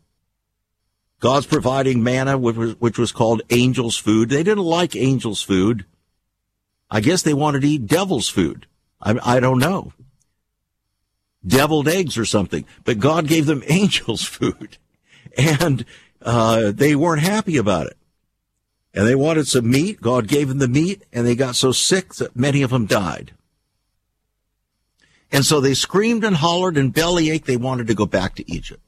[1.19, 4.29] God's providing manna, which was, which was called angel's food.
[4.29, 5.85] They didn't like angel's food.
[6.91, 8.67] I guess they wanted to eat devil's food.
[9.01, 9.93] I, I don't know.
[11.47, 12.65] Deviled eggs or something.
[12.83, 14.77] But God gave them angel's food.
[15.37, 15.85] And
[16.21, 17.97] uh, they weren't happy about it.
[18.93, 20.01] And they wanted some meat.
[20.01, 23.31] God gave them the meat, and they got so sick that many of them died.
[25.31, 27.45] And so they screamed and hollered and bellyached.
[27.45, 28.83] They wanted to go back to Egypt.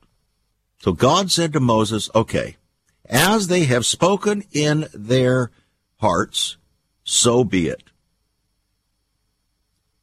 [0.80, 2.58] So God said to Moses, okay,
[3.06, 5.52] as they have spoken in their
[6.02, 6.58] hearts,
[7.06, 7.84] so be it.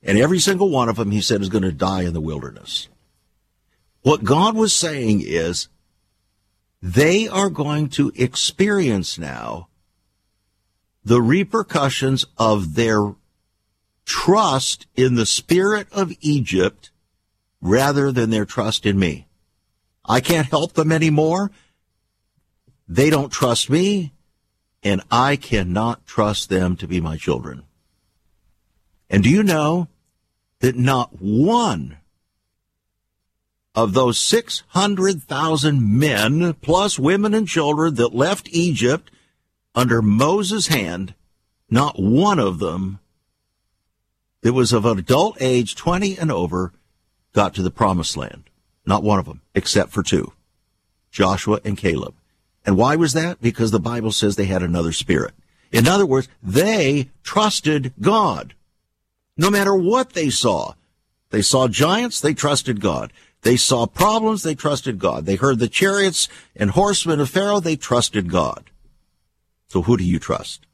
[0.02, 2.88] And every single one of them, he said, is going to die in the wilderness.
[4.02, 5.68] What God was saying is,
[6.82, 9.68] they are going to experience now
[11.04, 13.14] the repercussions of their
[14.06, 16.90] trust in the spirit of Egypt
[17.60, 19.26] rather than their trust in me.
[20.04, 21.50] I can't help them anymore.
[22.88, 24.12] They don't trust me,
[24.82, 27.62] and I cannot trust them to be my children.
[29.10, 29.88] And do you know
[30.60, 31.98] that not one
[33.74, 39.10] of those 600,000 men, plus women and children that left Egypt
[39.74, 41.14] under Moses' hand,
[41.68, 43.00] not one of them
[44.42, 46.72] that was of adult age, 20 and over,
[47.32, 48.44] got to the promised land.
[48.86, 50.32] Not one of them, except for two,
[51.10, 52.14] Joshua and Caleb.
[52.64, 53.40] And why was that?
[53.40, 55.34] Because the Bible says they had another spirit.
[55.70, 58.54] In other words, they trusted God.
[59.40, 60.74] No matter what they saw.
[61.30, 63.10] They saw giants, they trusted God.
[63.40, 65.24] They saw problems, they trusted God.
[65.24, 68.68] They heard the chariots and horsemen of Pharaoh, they trusted God.
[69.68, 70.66] So who do you trust?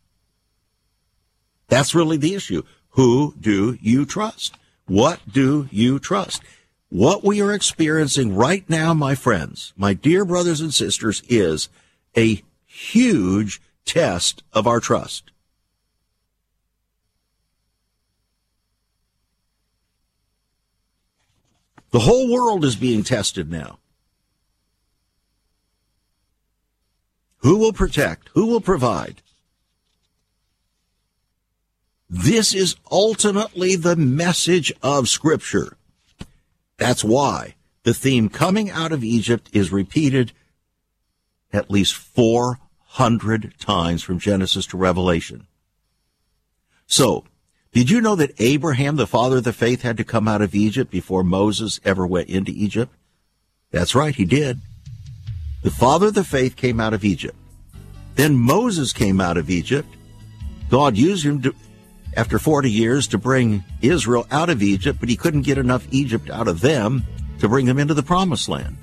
[1.68, 2.64] That's really the issue.
[2.90, 4.56] Who do you trust?
[4.86, 6.42] What do you trust?
[6.88, 11.68] What we are experiencing right now, my friends, my dear brothers and sisters, is
[12.16, 15.30] a huge test of our trust.
[21.96, 23.78] The whole world is being tested now.
[27.38, 28.28] Who will protect?
[28.34, 29.22] Who will provide?
[32.10, 35.78] This is ultimately the message of Scripture.
[36.76, 40.32] That's why the theme coming out of Egypt is repeated
[41.50, 45.46] at least 400 times from Genesis to Revelation.
[46.86, 47.24] So,
[47.76, 50.54] did you know that Abraham, the father of the faith, had to come out of
[50.54, 52.90] Egypt before Moses ever went into Egypt?
[53.70, 54.62] That's right, he did.
[55.62, 57.36] The father of the faith came out of Egypt.
[58.14, 59.90] Then Moses came out of Egypt.
[60.70, 61.54] God used him to,
[62.16, 66.30] after 40 years to bring Israel out of Egypt, but he couldn't get enough Egypt
[66.30, 67.04] out of them
[67.40, 68.78] to bring them into the promised land.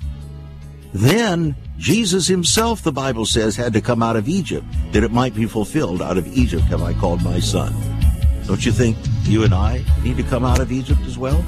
[0.92, 5.34] Then Jesus himself, the Bible says, had to come out of Egypt that it might
[5.34, 6.00] be fulfilled.
[6.00, 7.74] Out of Egypt have I called my son.
[8.46, 11.40] Don't you think you and I need to come out of Egypt as well?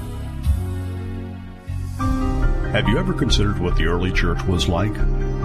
[2.73, 4.95] Have you ever considered what the early church was like?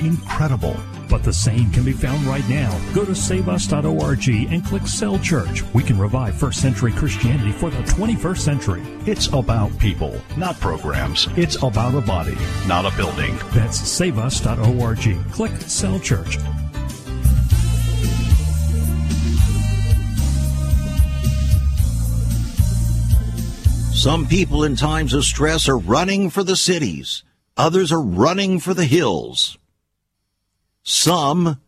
[0.00, 0.76] Incredible.
[1.08, 2.78] But the same can be found right now.
[2.92, 5.62] Go to saveus.org and click Cell Church.
[5.72, 8.82] We can revive first century Christianity for the 21st century.
[9.06, 11.28] It's about people, not programs.
[11.36, 12.36] It's about a body,
[12.66, 13.36] not a building.
[13.52, 15.32] That's saveus.org.
[15.32, 16.38] Click Cell Church.
[24.06, 27.24] Some people in times of stress are running for the cities.
[27.56, 29.58] Others are running for the hills.
[30.88, 31.60] Some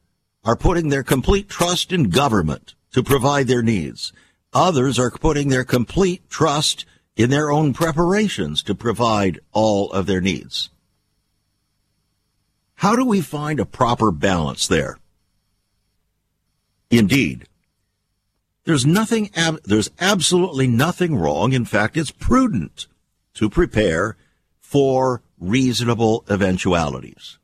[0.45, 4.13] are putting their complete trust in government to provide their needs.
[4.53, 10.21] Others are putting their complete trust in their own preparations to provide all of their
[10.21, 10.71] needs.
[12.77, 14.99] How do we find a proper balance there?
[16.89, 17.49] Indeed,
[18.67, 21.53] there's nothing, ab- there's absolutely nothing wrong.
[21.53, 22.87] In fact, it's prudent
[23.35, 24.17] to prepare
[24.61, 27.39] for reasonable eventualities.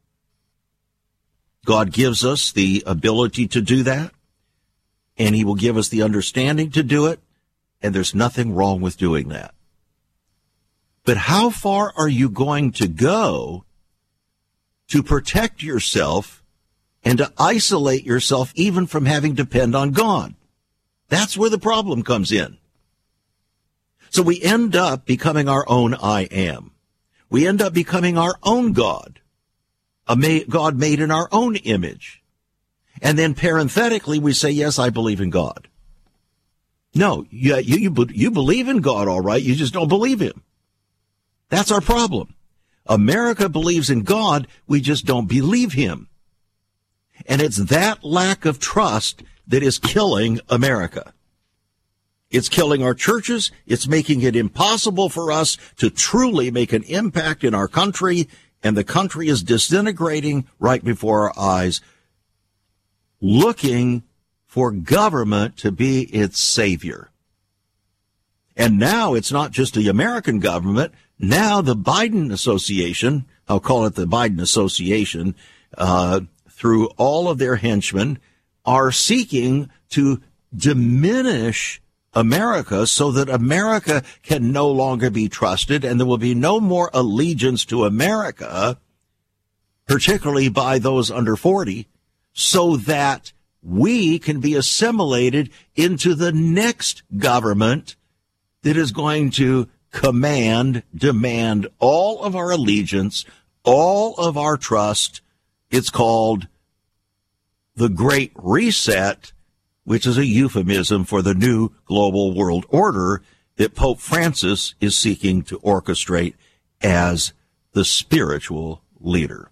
[1.65, 4.13] God gives us the ability to do that,
[5.17, 7.21] and He will give us the understanding to do it,
[7.83, 9.55] and there's nothing wrong with doing that.
[11.05, 13.65] But how far are you going to go
[14.89, 16.43] to protect yourself
[17.05, 20.35] and to isolate yourself even from having depend on God?
[21.09, 22.57] That's where the problem comes in.
[24.11, 26.71] So we end up becoming our own I am.
[27.29, 29.21] We end up becoming our own God,
[30.07, 32.23] God made in our own image.
[33.03, 35.69] And then parenthetically, we say, yes, I believe in God.
[36.95, 39.43] No, you, you, you, you believe in God, all right.
[39.43, 40.43] You just don't believe him.
[41.49, 42.35] That's our problem.
[42.87, 44.47] America believes in God.
[44.67, 46.09] We just don't believe him.
[47.27, 51.13] And it's that lack of trust that is killing America.
[52.31, 53.53] It's killing our churches.
[53.67, 58.29] It's making it impossible for us to truly make an impact in our country.
[58.65, 61.83] And the country is disintegrating right before our eyes,
[63.21, 64.03] looking
[64.47, 67.11] for government to be its savior.
[68.57, 70.95] And now it's not just the American government.
[71.19, 75.35] Now the Biden Association, I'll call it the Biden Association,
[75.77, 78.19] uh, through all of their henchmen,
[78.65, 80.23] are seeking to
[80.57, 81.83] diminish
[82.15, 86.91] America so that America can no longer be trusted and there will be no more
[86.95, 88.79] allegiance to America,
[89.87, 91.89] particularly by those under 40,
[92.33, 97.97] so that we can be assimilated into the next government
[98.63, 103.25] that is going to command, demand all of our allegiance,
[103.63, 105.21] all of our trust.
[105.71, 106.49] It's called
[107.77, 109.33] the Great Reset,
[109.85, 113.23] which is a euphemism for the new global world order
[113.57, 116.35] that Pope Francis is seeking to orchestrate
[116.83, 117.33] as
[117.73, 119.51] the spiritual leader.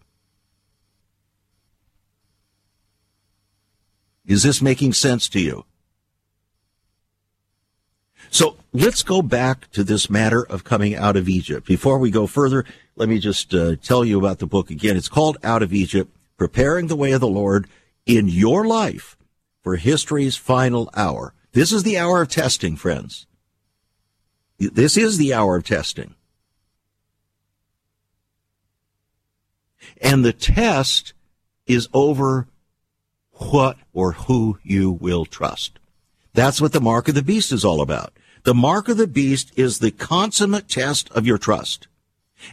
[4.27, 5.65] Is this making sense to you?
[8.31, 11.67] So let's go back to this matter of coming out of Egypt.
[11.67, 12.65] Before we go further,
[12.97, 14.97] let me just uh, tell you about the book again.
[14.97, 17.69] It's called Out of Egypt, Preparing the Way of the Lord
[18.07, 19.17] in your life
[19.63, 21.35] for history's final hour.
[21.53, 23.27] This is the hour of testing, friends.
[24.59, 26.15] This is the hour of testing.
[30.01, 31.13] And the test
[31.67, 32.49] is over
[33.33, 35.79] what or who you will trust.
[36.35, 38.13] That's what the mark of the beast is all about.
[38.45, 41.87] The mark of the beast is the consummate test of your trust.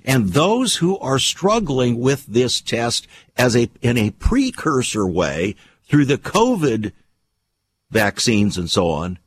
[0.06, 3.08] And those who are struggling with this test
[3.38, 5.56] as a, in a precursor way
[5.88, 6.92] through the COVID
[7.92, 9.20] vaccines and so on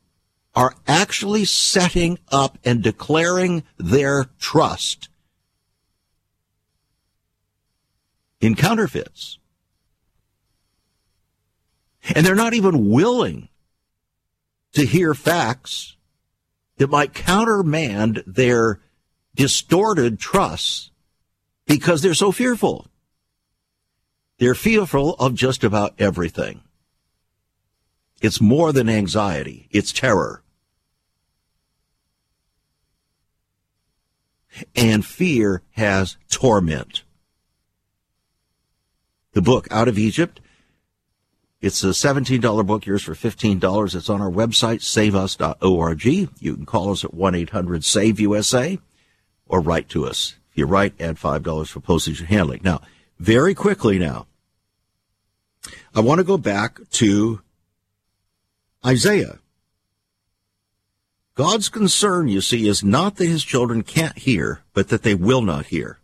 [0.54, 5.08] are actually setting up and declaring their trust
[8.40, 9.38] in counterfeits.
[12.14, 13.48] And they're not even willing
[14.72, 15.96] to hear facts
[16.76, 18.80] that might countermand their
[19.34, 20.90] distorted trusts
[21.66, 22.88] because they're so fearful.
[24.38, 26.62] They're fearful of just about everything.
[28.22, 29.68] It's more than anxiety.
[29.70, 30.42] It's terror.
[34.76, 37.02] And fear has torment.
[39.32, 40.40] The book, Out of Egypt,
[41.60, 43.94] it's a $17 book, yours for $15.
[43.94, 46.04] It's on our website, saveus.org.
[46.04, 48.78] You can call us at 1-800-SAVE-USA
[49.46, 50.36] or write to us.
[50.50, 52.60] If you write, add $5 for postage and handling.
[52.62, 52.82] Now,
[53.18, 54.26] very quickly now,
[55.94, 57.40] I want to go back to
[58.84, 59.38] Isaiah.
[61.34, 65.42] God's concern, you see, is not that his children can't hear, but that they will
[65.42, 65.98] not hear.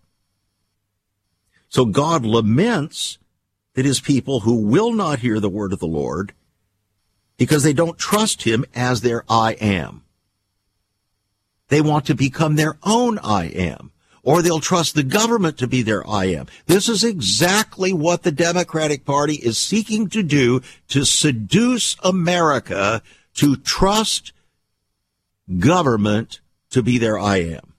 [1.69, 3.19] So God laments
[3.75, 6.33] that his people who will not hear the word of the Lord
[7.37, 10.03] because they don't trust him as their I am.
[11.69, 13.93] They want to become their own I am
[14.23, 16.47] or they'll trust the government to be their I am.
[16.67, 23.03] This is exactly what the Democratic Party is seeking to do to seduce America
[23.35, 24.33] to trust
[25.59, 26.41] government
[26.71, 27.73] to be their I am.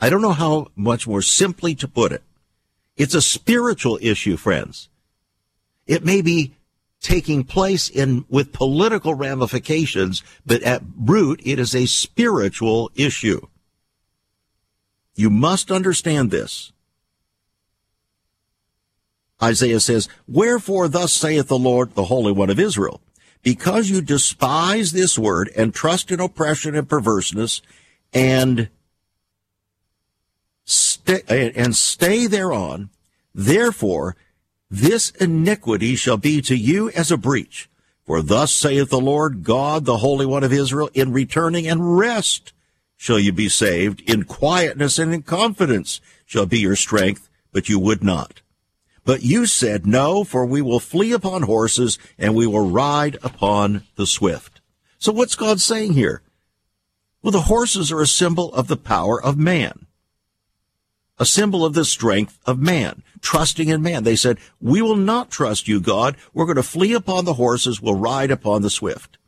[0.00, 2.22] I don't know how much more simply to put it.
[2.96, 4.88] It's a spiritual issue, friends.
[5.86, 6.52] It may be
[7.00, 13.46] taking place in with political ramifications, but at root, it is a spiritual issue.
[15.16, 16.72] You must understand this.
[19.42, 23.00] Isaiah says, Wherefore thus saith the Lord, the Holy One of Israel,
[23.42, 27.62] because you despise this word and trust in oppression and perverseness
[28.12, 28.68] and
[30.64, 32.90] stay, and stay thereon,
[33.34, 34.16] therefore
[34.70, 37.68] this iniquity shall be to you as a breach.
[38.04, 42.52] For thus saith the Lord God, the Holy One of Israel, in returning and rest
[42.96, 47.78] shall you be saved, in quietness and in confidence shall be your strength, but you
[47.78, 48.40] would not.
[49.04, 53.84] But you said, No, for we will flee upon horses and we will ride upon
[53.94, 54.60] the swift.
[54.98, 56.22] So what's God saying here?
[57.22, 59.86] Well, the horses are a symbol of the power of man,
[61.18, 64.04] a symbol of the strength of man, trusting in man.
[64.04, 66.16] They said, We will not trust you, God.
[66.34, 69.18] We're going to flee upon the horses, we'll ride upon the swift.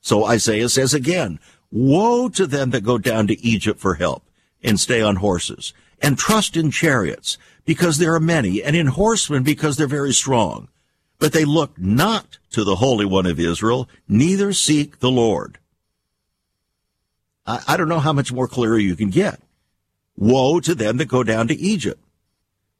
[0.00, 1.40] So Isaiah says again,
[1.70, 4.24] Woe to them that go down to Egypt for help
[4.62, 9.42] and stay on horses and trust in chariots because there are many, and in horsemen
[9.42, 10.68] because they're very strong.
[11.18, 15.58] But they look not to the Holy One of Israel, neither seek the Lord.
[17.44, 19.40] I, I don't know how much more clear you can get.
[20.16, 22.02] Woe to them that go down to Egypt.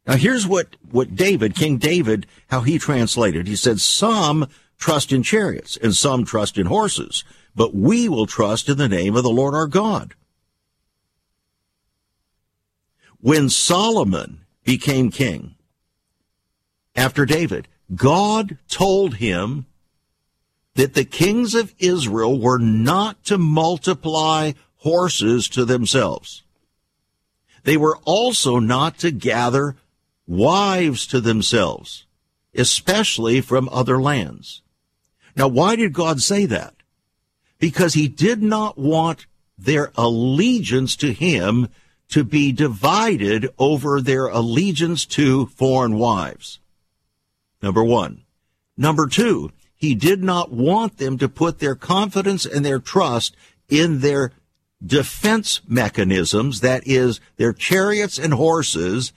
[0.06, 3.46] Now here's what, what David, King David, how he translated.
[3.46, 7.24] He said, some trust in chariots and some trust in horses,
[7.54, 10.14] but we will trust in the name of the Lord our God.
[13.20, 15.54] When Solomon became king.
[16.94, 19.66] After David, God told him
[20.74, 26.42] that the kings of Israel were not to multiply horses to themselves.
[27.64, 29.76] They were also not to gather
[30.26, 32.04] wives to themselves,
[32.54, 34.62] especially from other lands.
[35.38, 36.74] Now, why did God say that?
[37.60, 39.26] Because he did not want
[39.56, 41.68] their allegiance to him
[42.08, 46.58] to be divided over their allegiance to foreign wives.
[47.62, 48.24] Number one.
[48.76, 53.36] Number two, he did not want them to put their confidence and their trust
[53.68, 54.32] in their
[54.84, 59.12] defense mechanisms, that is, their chariots and horses,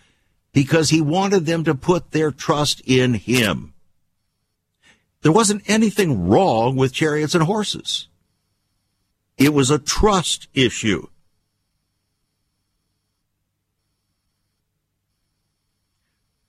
[0.54, 3.74] because he wanted them to put their trust in him.
[5.22, 8.08] There wasn't anything wrong with chariots and horses.
[9.38, 11.08] It was a trust issue.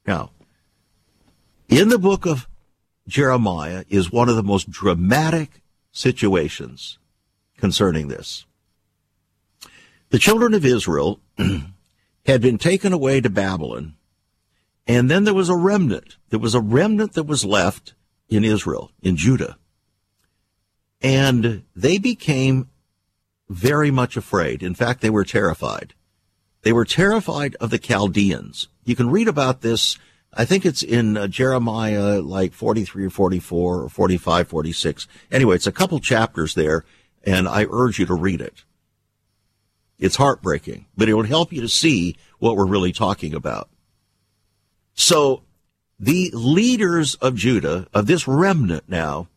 [0.07, 0.31] Now,
[1.69, 2.49] in the book of
[3.07, 5.63] Jeremiah is one of the most dramatic
[5.93, 6.99] situations
[7.57, 8.47] concerning this.
[10.11, 11.21] The children of Israel
[12.27, 13.95] had been taken away to Babylon,
[14.87, 16.17] and then there was a remnant.
[16.31, 17.95] There was a remnant that was left
[18.29, 19.57] in Israel, in Judah.
[21.01, 22.69] And they became
[23.49, 24.63] very much afraid.
[24.63, 25.95] In fact, they were terrified.
[26.63, 28.69] They were terrified of the Chaldeans.
[28.85, 29.99] You can read about this.
[30.33, 35.09] I think it's in uh, Jeremiah like 43 or 44 or 45, 46.
[35.31, 36.85] Anyway, it's a couple chapters there
[37.25, 38.65] and I urge you to read it.
[39.99, 43.69] It's heartbreaking, but it will help you to see what we're really talking about.
[44.95, 45.45] So
[46.03, 49.29] the leaders of Judah, of this remnant now,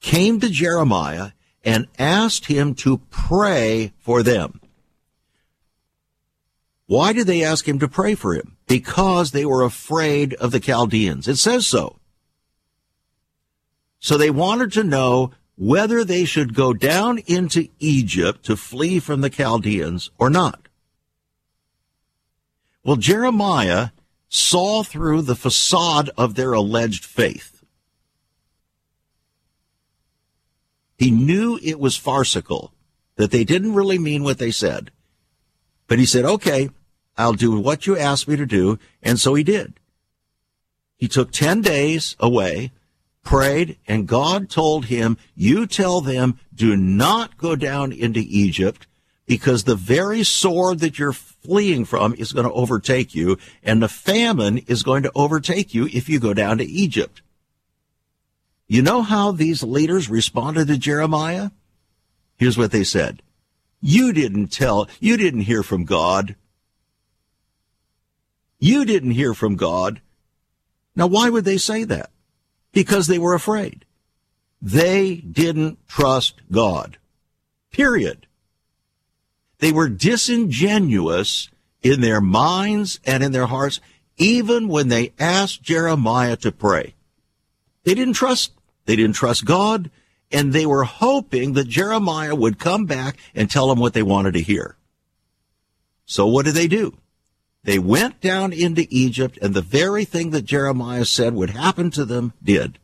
[0.00, 1.30] came to Jeremiah
[1.64, 4.60] and asked him to pray for them.
[6.86, 8.58] Why did they ask him to pray for him?
[8.66, 11.26] Because they were afraid of the Chaldeans.
[11.26, 11.96] It says so.
[14.00, 19.22] So they wanted to know whether they should go down into Egypt to flee from
[19.22, 20.67] the Chaldeans or not.
[22.88, 23.90] Well, Jeremiah
[24.30, 27.62] saw through the facade of their alleged faith.
[30.96, 32.72] He knew it was farcical,
[33.16, 34.90] that they didn't really mean what they said.
[35.86, 36.70] But he said, okay,
[37.18, 38.78] I'll do what you asked me to do.
[39.02, 39.74] And so he did.
[40.96, 42.72] He took 10 days away,
[43.22, 48.86] prayed, and God told him, you tell them, do not go down into Egypt
[49.26, 51.12] because the very sword that you're
[51.48, 55.86] fleeing from is going to overtake you and the famine is going to overtake you
[55.86, 57.22] if you go down to Egypt.
[58.66, 61.48] You know how these leaders responded to Jeremiah?
[62.36, 63.22] Here's what they said.
[63.80, 66.36] You didn't tell, you didn't hear from God.
[68.58, 70.02] You didn't hear from God.
[70.94, 72.10] Now, why would they say that?
[72.72, 73.86] Because they were afraid.
[74.60, 76.98] They didn't trust God.
[77.70, 78.26] Period.
[79.58, 81.48] They were disingenuous
[81.82, 83.80] in their minds and in their hearts,
[84.16, 86.94] even when they asked Jeremiah to pray.
[87.84, 88.52] They didn't trust,
[88.84, 89.90] they didn't trust God,
[90.30, 94.34] and they were hoping that Jeremiah would come back and tell them what they wanted
[94.34, 94.76] to hear.
[96.04, 96.96] So what did they do?
[97.64, 102.04] They went down into Egypt, and the very thing that Jeremiah said would happen to
[102.04, 102.78] them did.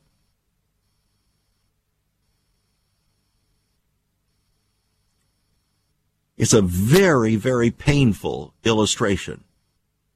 [6.36, 9.44] It's a very, very painful illustration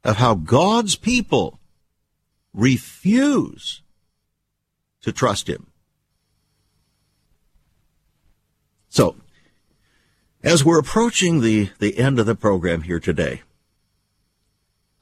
[0.05, 1.61] of how God's people
[2.53, 3.83] refuse
[5.03, 5.69] to trust Him.
[8.89, 9.17] So,
[10.43, 13.43] as we're approaching the, the end of the program here today,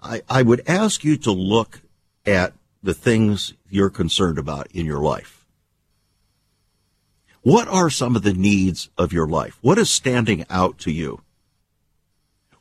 [0.03, 1.81] I, I would ask you to look
[2.27, 2.53] at
[2.83, 5.36] the things you're concerned about in your life.
[7.47, 9.57] What are some of the needs of your life?
[9.61, 11.20] What is standing out to you?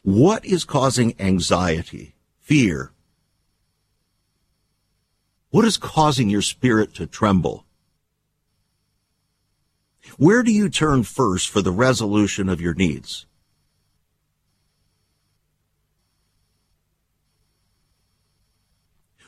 [0.04, 2.92] What is causing anxiety, fear?
[5.50, 7.66] What is causing your spirit to tremble?
[10.20, 13.26] Where do you turn first for the resolution of your needs?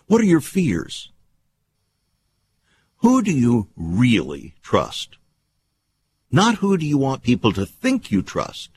[0.06, 1.12] What are your fears?
[2.98, 5.17] Who do you really trust?
[6.32, 8.72] Not who do you want people to think you trust.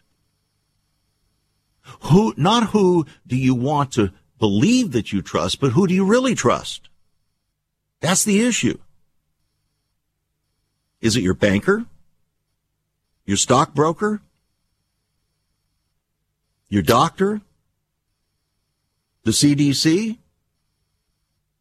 [2.03, 6.05] Who, not who do you want to believe that you trust, but who do you
[6.05, 6.89] really trust?
[8.01, 8.79] That's the issue.
[11.01, 11.87] Is it your banker?
[13.25, 14.23] Your stockbroker?
[16.69, 17.41] Your doctor?
[19.25, 20.19] The CDC?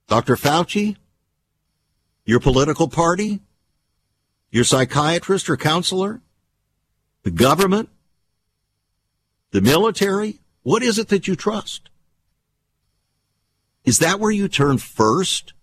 [0.07, 0.35] Dr.
[0.35, 0.95] Fauci?
[2.25, 3.39] Your political party?
[4.51, 6.21] Your psychiatrist or counselor?
[7.23, 7.89] The government?
[9.51, 10.39] The military?
[10.63, 11.89] What is it that you trust?
[13.85, 15.53] Is that where you turn first?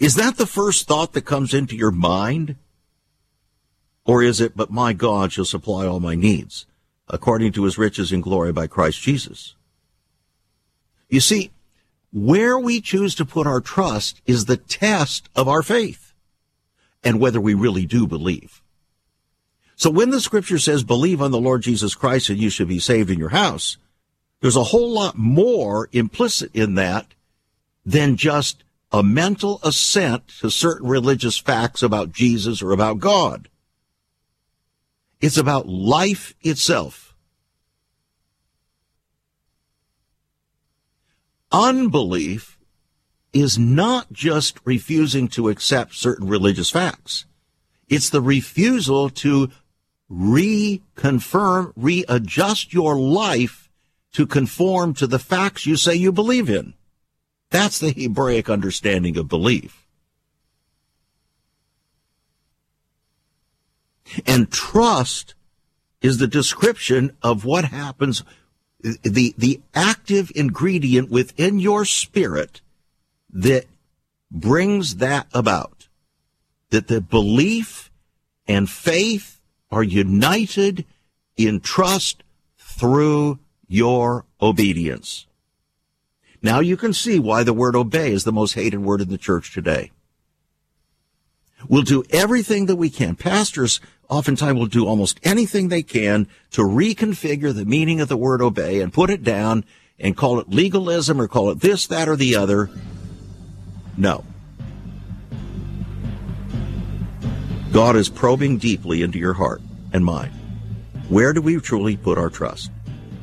[0.00, 2.56] Is that the first thought that comes into your mind?
[4.04, 6.66] Or is it, but my God shall supply all my needs
[7.08, 9.54] according to his riches in glory by Christ Jesus?
[11.08, 11.50] You see,
[12.12, 16.12] where we choose to put our trust is the test of our faith
[17.04, 18.62] and whether we really do believe.
[19.76, 22.80] So when the scripture says, believe on the Lord Jesus Christ and you should be
[22.80, 23.76] saved in your house,
[24.40, 27.06] there's a whole lot more implicit in that
[27.84, 33.48] than just a mental assent to certain religious facts about Jesus or about God.
[35.20, 37.07] It's about life itself.
[41.50, 42.58] Unbelief
[43.32, 47.26] is not just refusing to accept certain religious facts.
[47.88, 49.50] It's the refusal to
[50.10, 53.70] reconfirm, readjust your life
[54.12, 56.74] to conform to the facts you say you believe in.
[57.50, 59.86] That's the Hebraic understanding of belief.
[64.26, 65.34] And trust
[66.00, 68.22] is the description of what happens,
[68.80, 72.60] the, the active ingredient within your spirit
[73.30, 73.66] that
[74.30, 75.88] brings that about.
[76.70, 77.90] That the belief
[78.46, 80.84] and faith are united
[81.36, 82.22] in trust
[82.58, 85.26] through your obedience.
[86.42, 89.18] Now you can see why the word obey is the most hated word in the
[89.18, 89.90] church today.
[91.66, 93.16] We'll do everything that we can.
[93.16, 98.40] Pastors oftentimes will do almost anything they can to reconfigure the meaning of the word
[98.40, 99.64] obey and put it down
[99.98, 102.70] and call it legalism or call it this, that, or the other.
[103.96, 104.24] No.
[107.72, 109.60] God is probing deeply into your heart
[109.92, 110.32] and mind.
[111.08, 112.70] Where do we truly put our trust?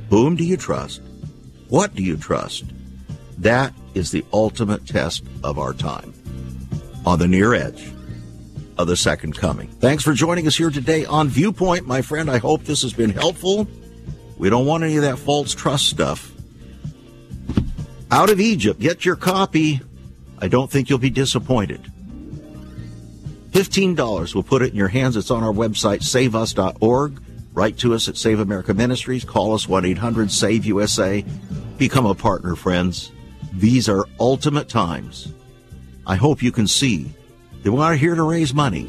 [0.10, 1.02] Whom do you trust?
[1.70, 2.66] What do you trust?
[3.38, 6.14] That is the ultimate test of our time.
[7.06, 7.95] On the near edge
[8.78, 9.68] of the second coming.
[9.68, 12.30] Thanks for joining us here today on Viewpoint, my friend.
[12.30, 13.68] I hope this has been helpful.
[14.38, 16.32] We don't want any of that false trust stuff.
[18.12, 19.82] Out of Egypt, get your copy.
[20.40, 21.92] I don't think you'll be disappointed.
[23.52, 24.34] $15.
[24.34, 25.16] We'll put it in your hands.
[25.16, 27.22] It's on our website, saveus.org.
[27.54, 29.24] Write to us at Save America Ministries.
[29.24, 31.24] Call us 1 800 SAVE USA.
[31.78, 33.14] Become a partner, friends.
[33.54, 35.32] These are ultimate times.
[36.06, 37.14] I hope you can see
[37.74, 38.88] we're not here to raise money.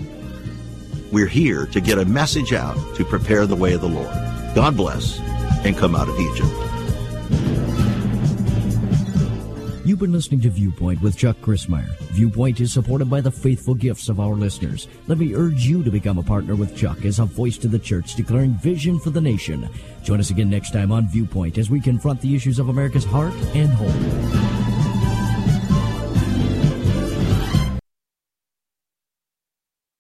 [1.13, 4.13] We're here to get a message out to prepare the way of the Lord.
[4.55, 5.19] God bless
[5.65, 6.67] and come out of Egypt.
[9.87, 11.97] You've been listening to Viewpoint with Chuck Crismier.
[12.11, 14.89] Viewpoint is supported by the faithful gifts of our listeners.
[15.07, 17.79] Let me urge you to become a partner with Chuck as a voice to the
[17.79, 19.71] church declaring vision for the nation.
[20.03, 23.33] Join us again next time on Viewpoint as we confront the issues of America's heart
[23.55, 24.76] and home.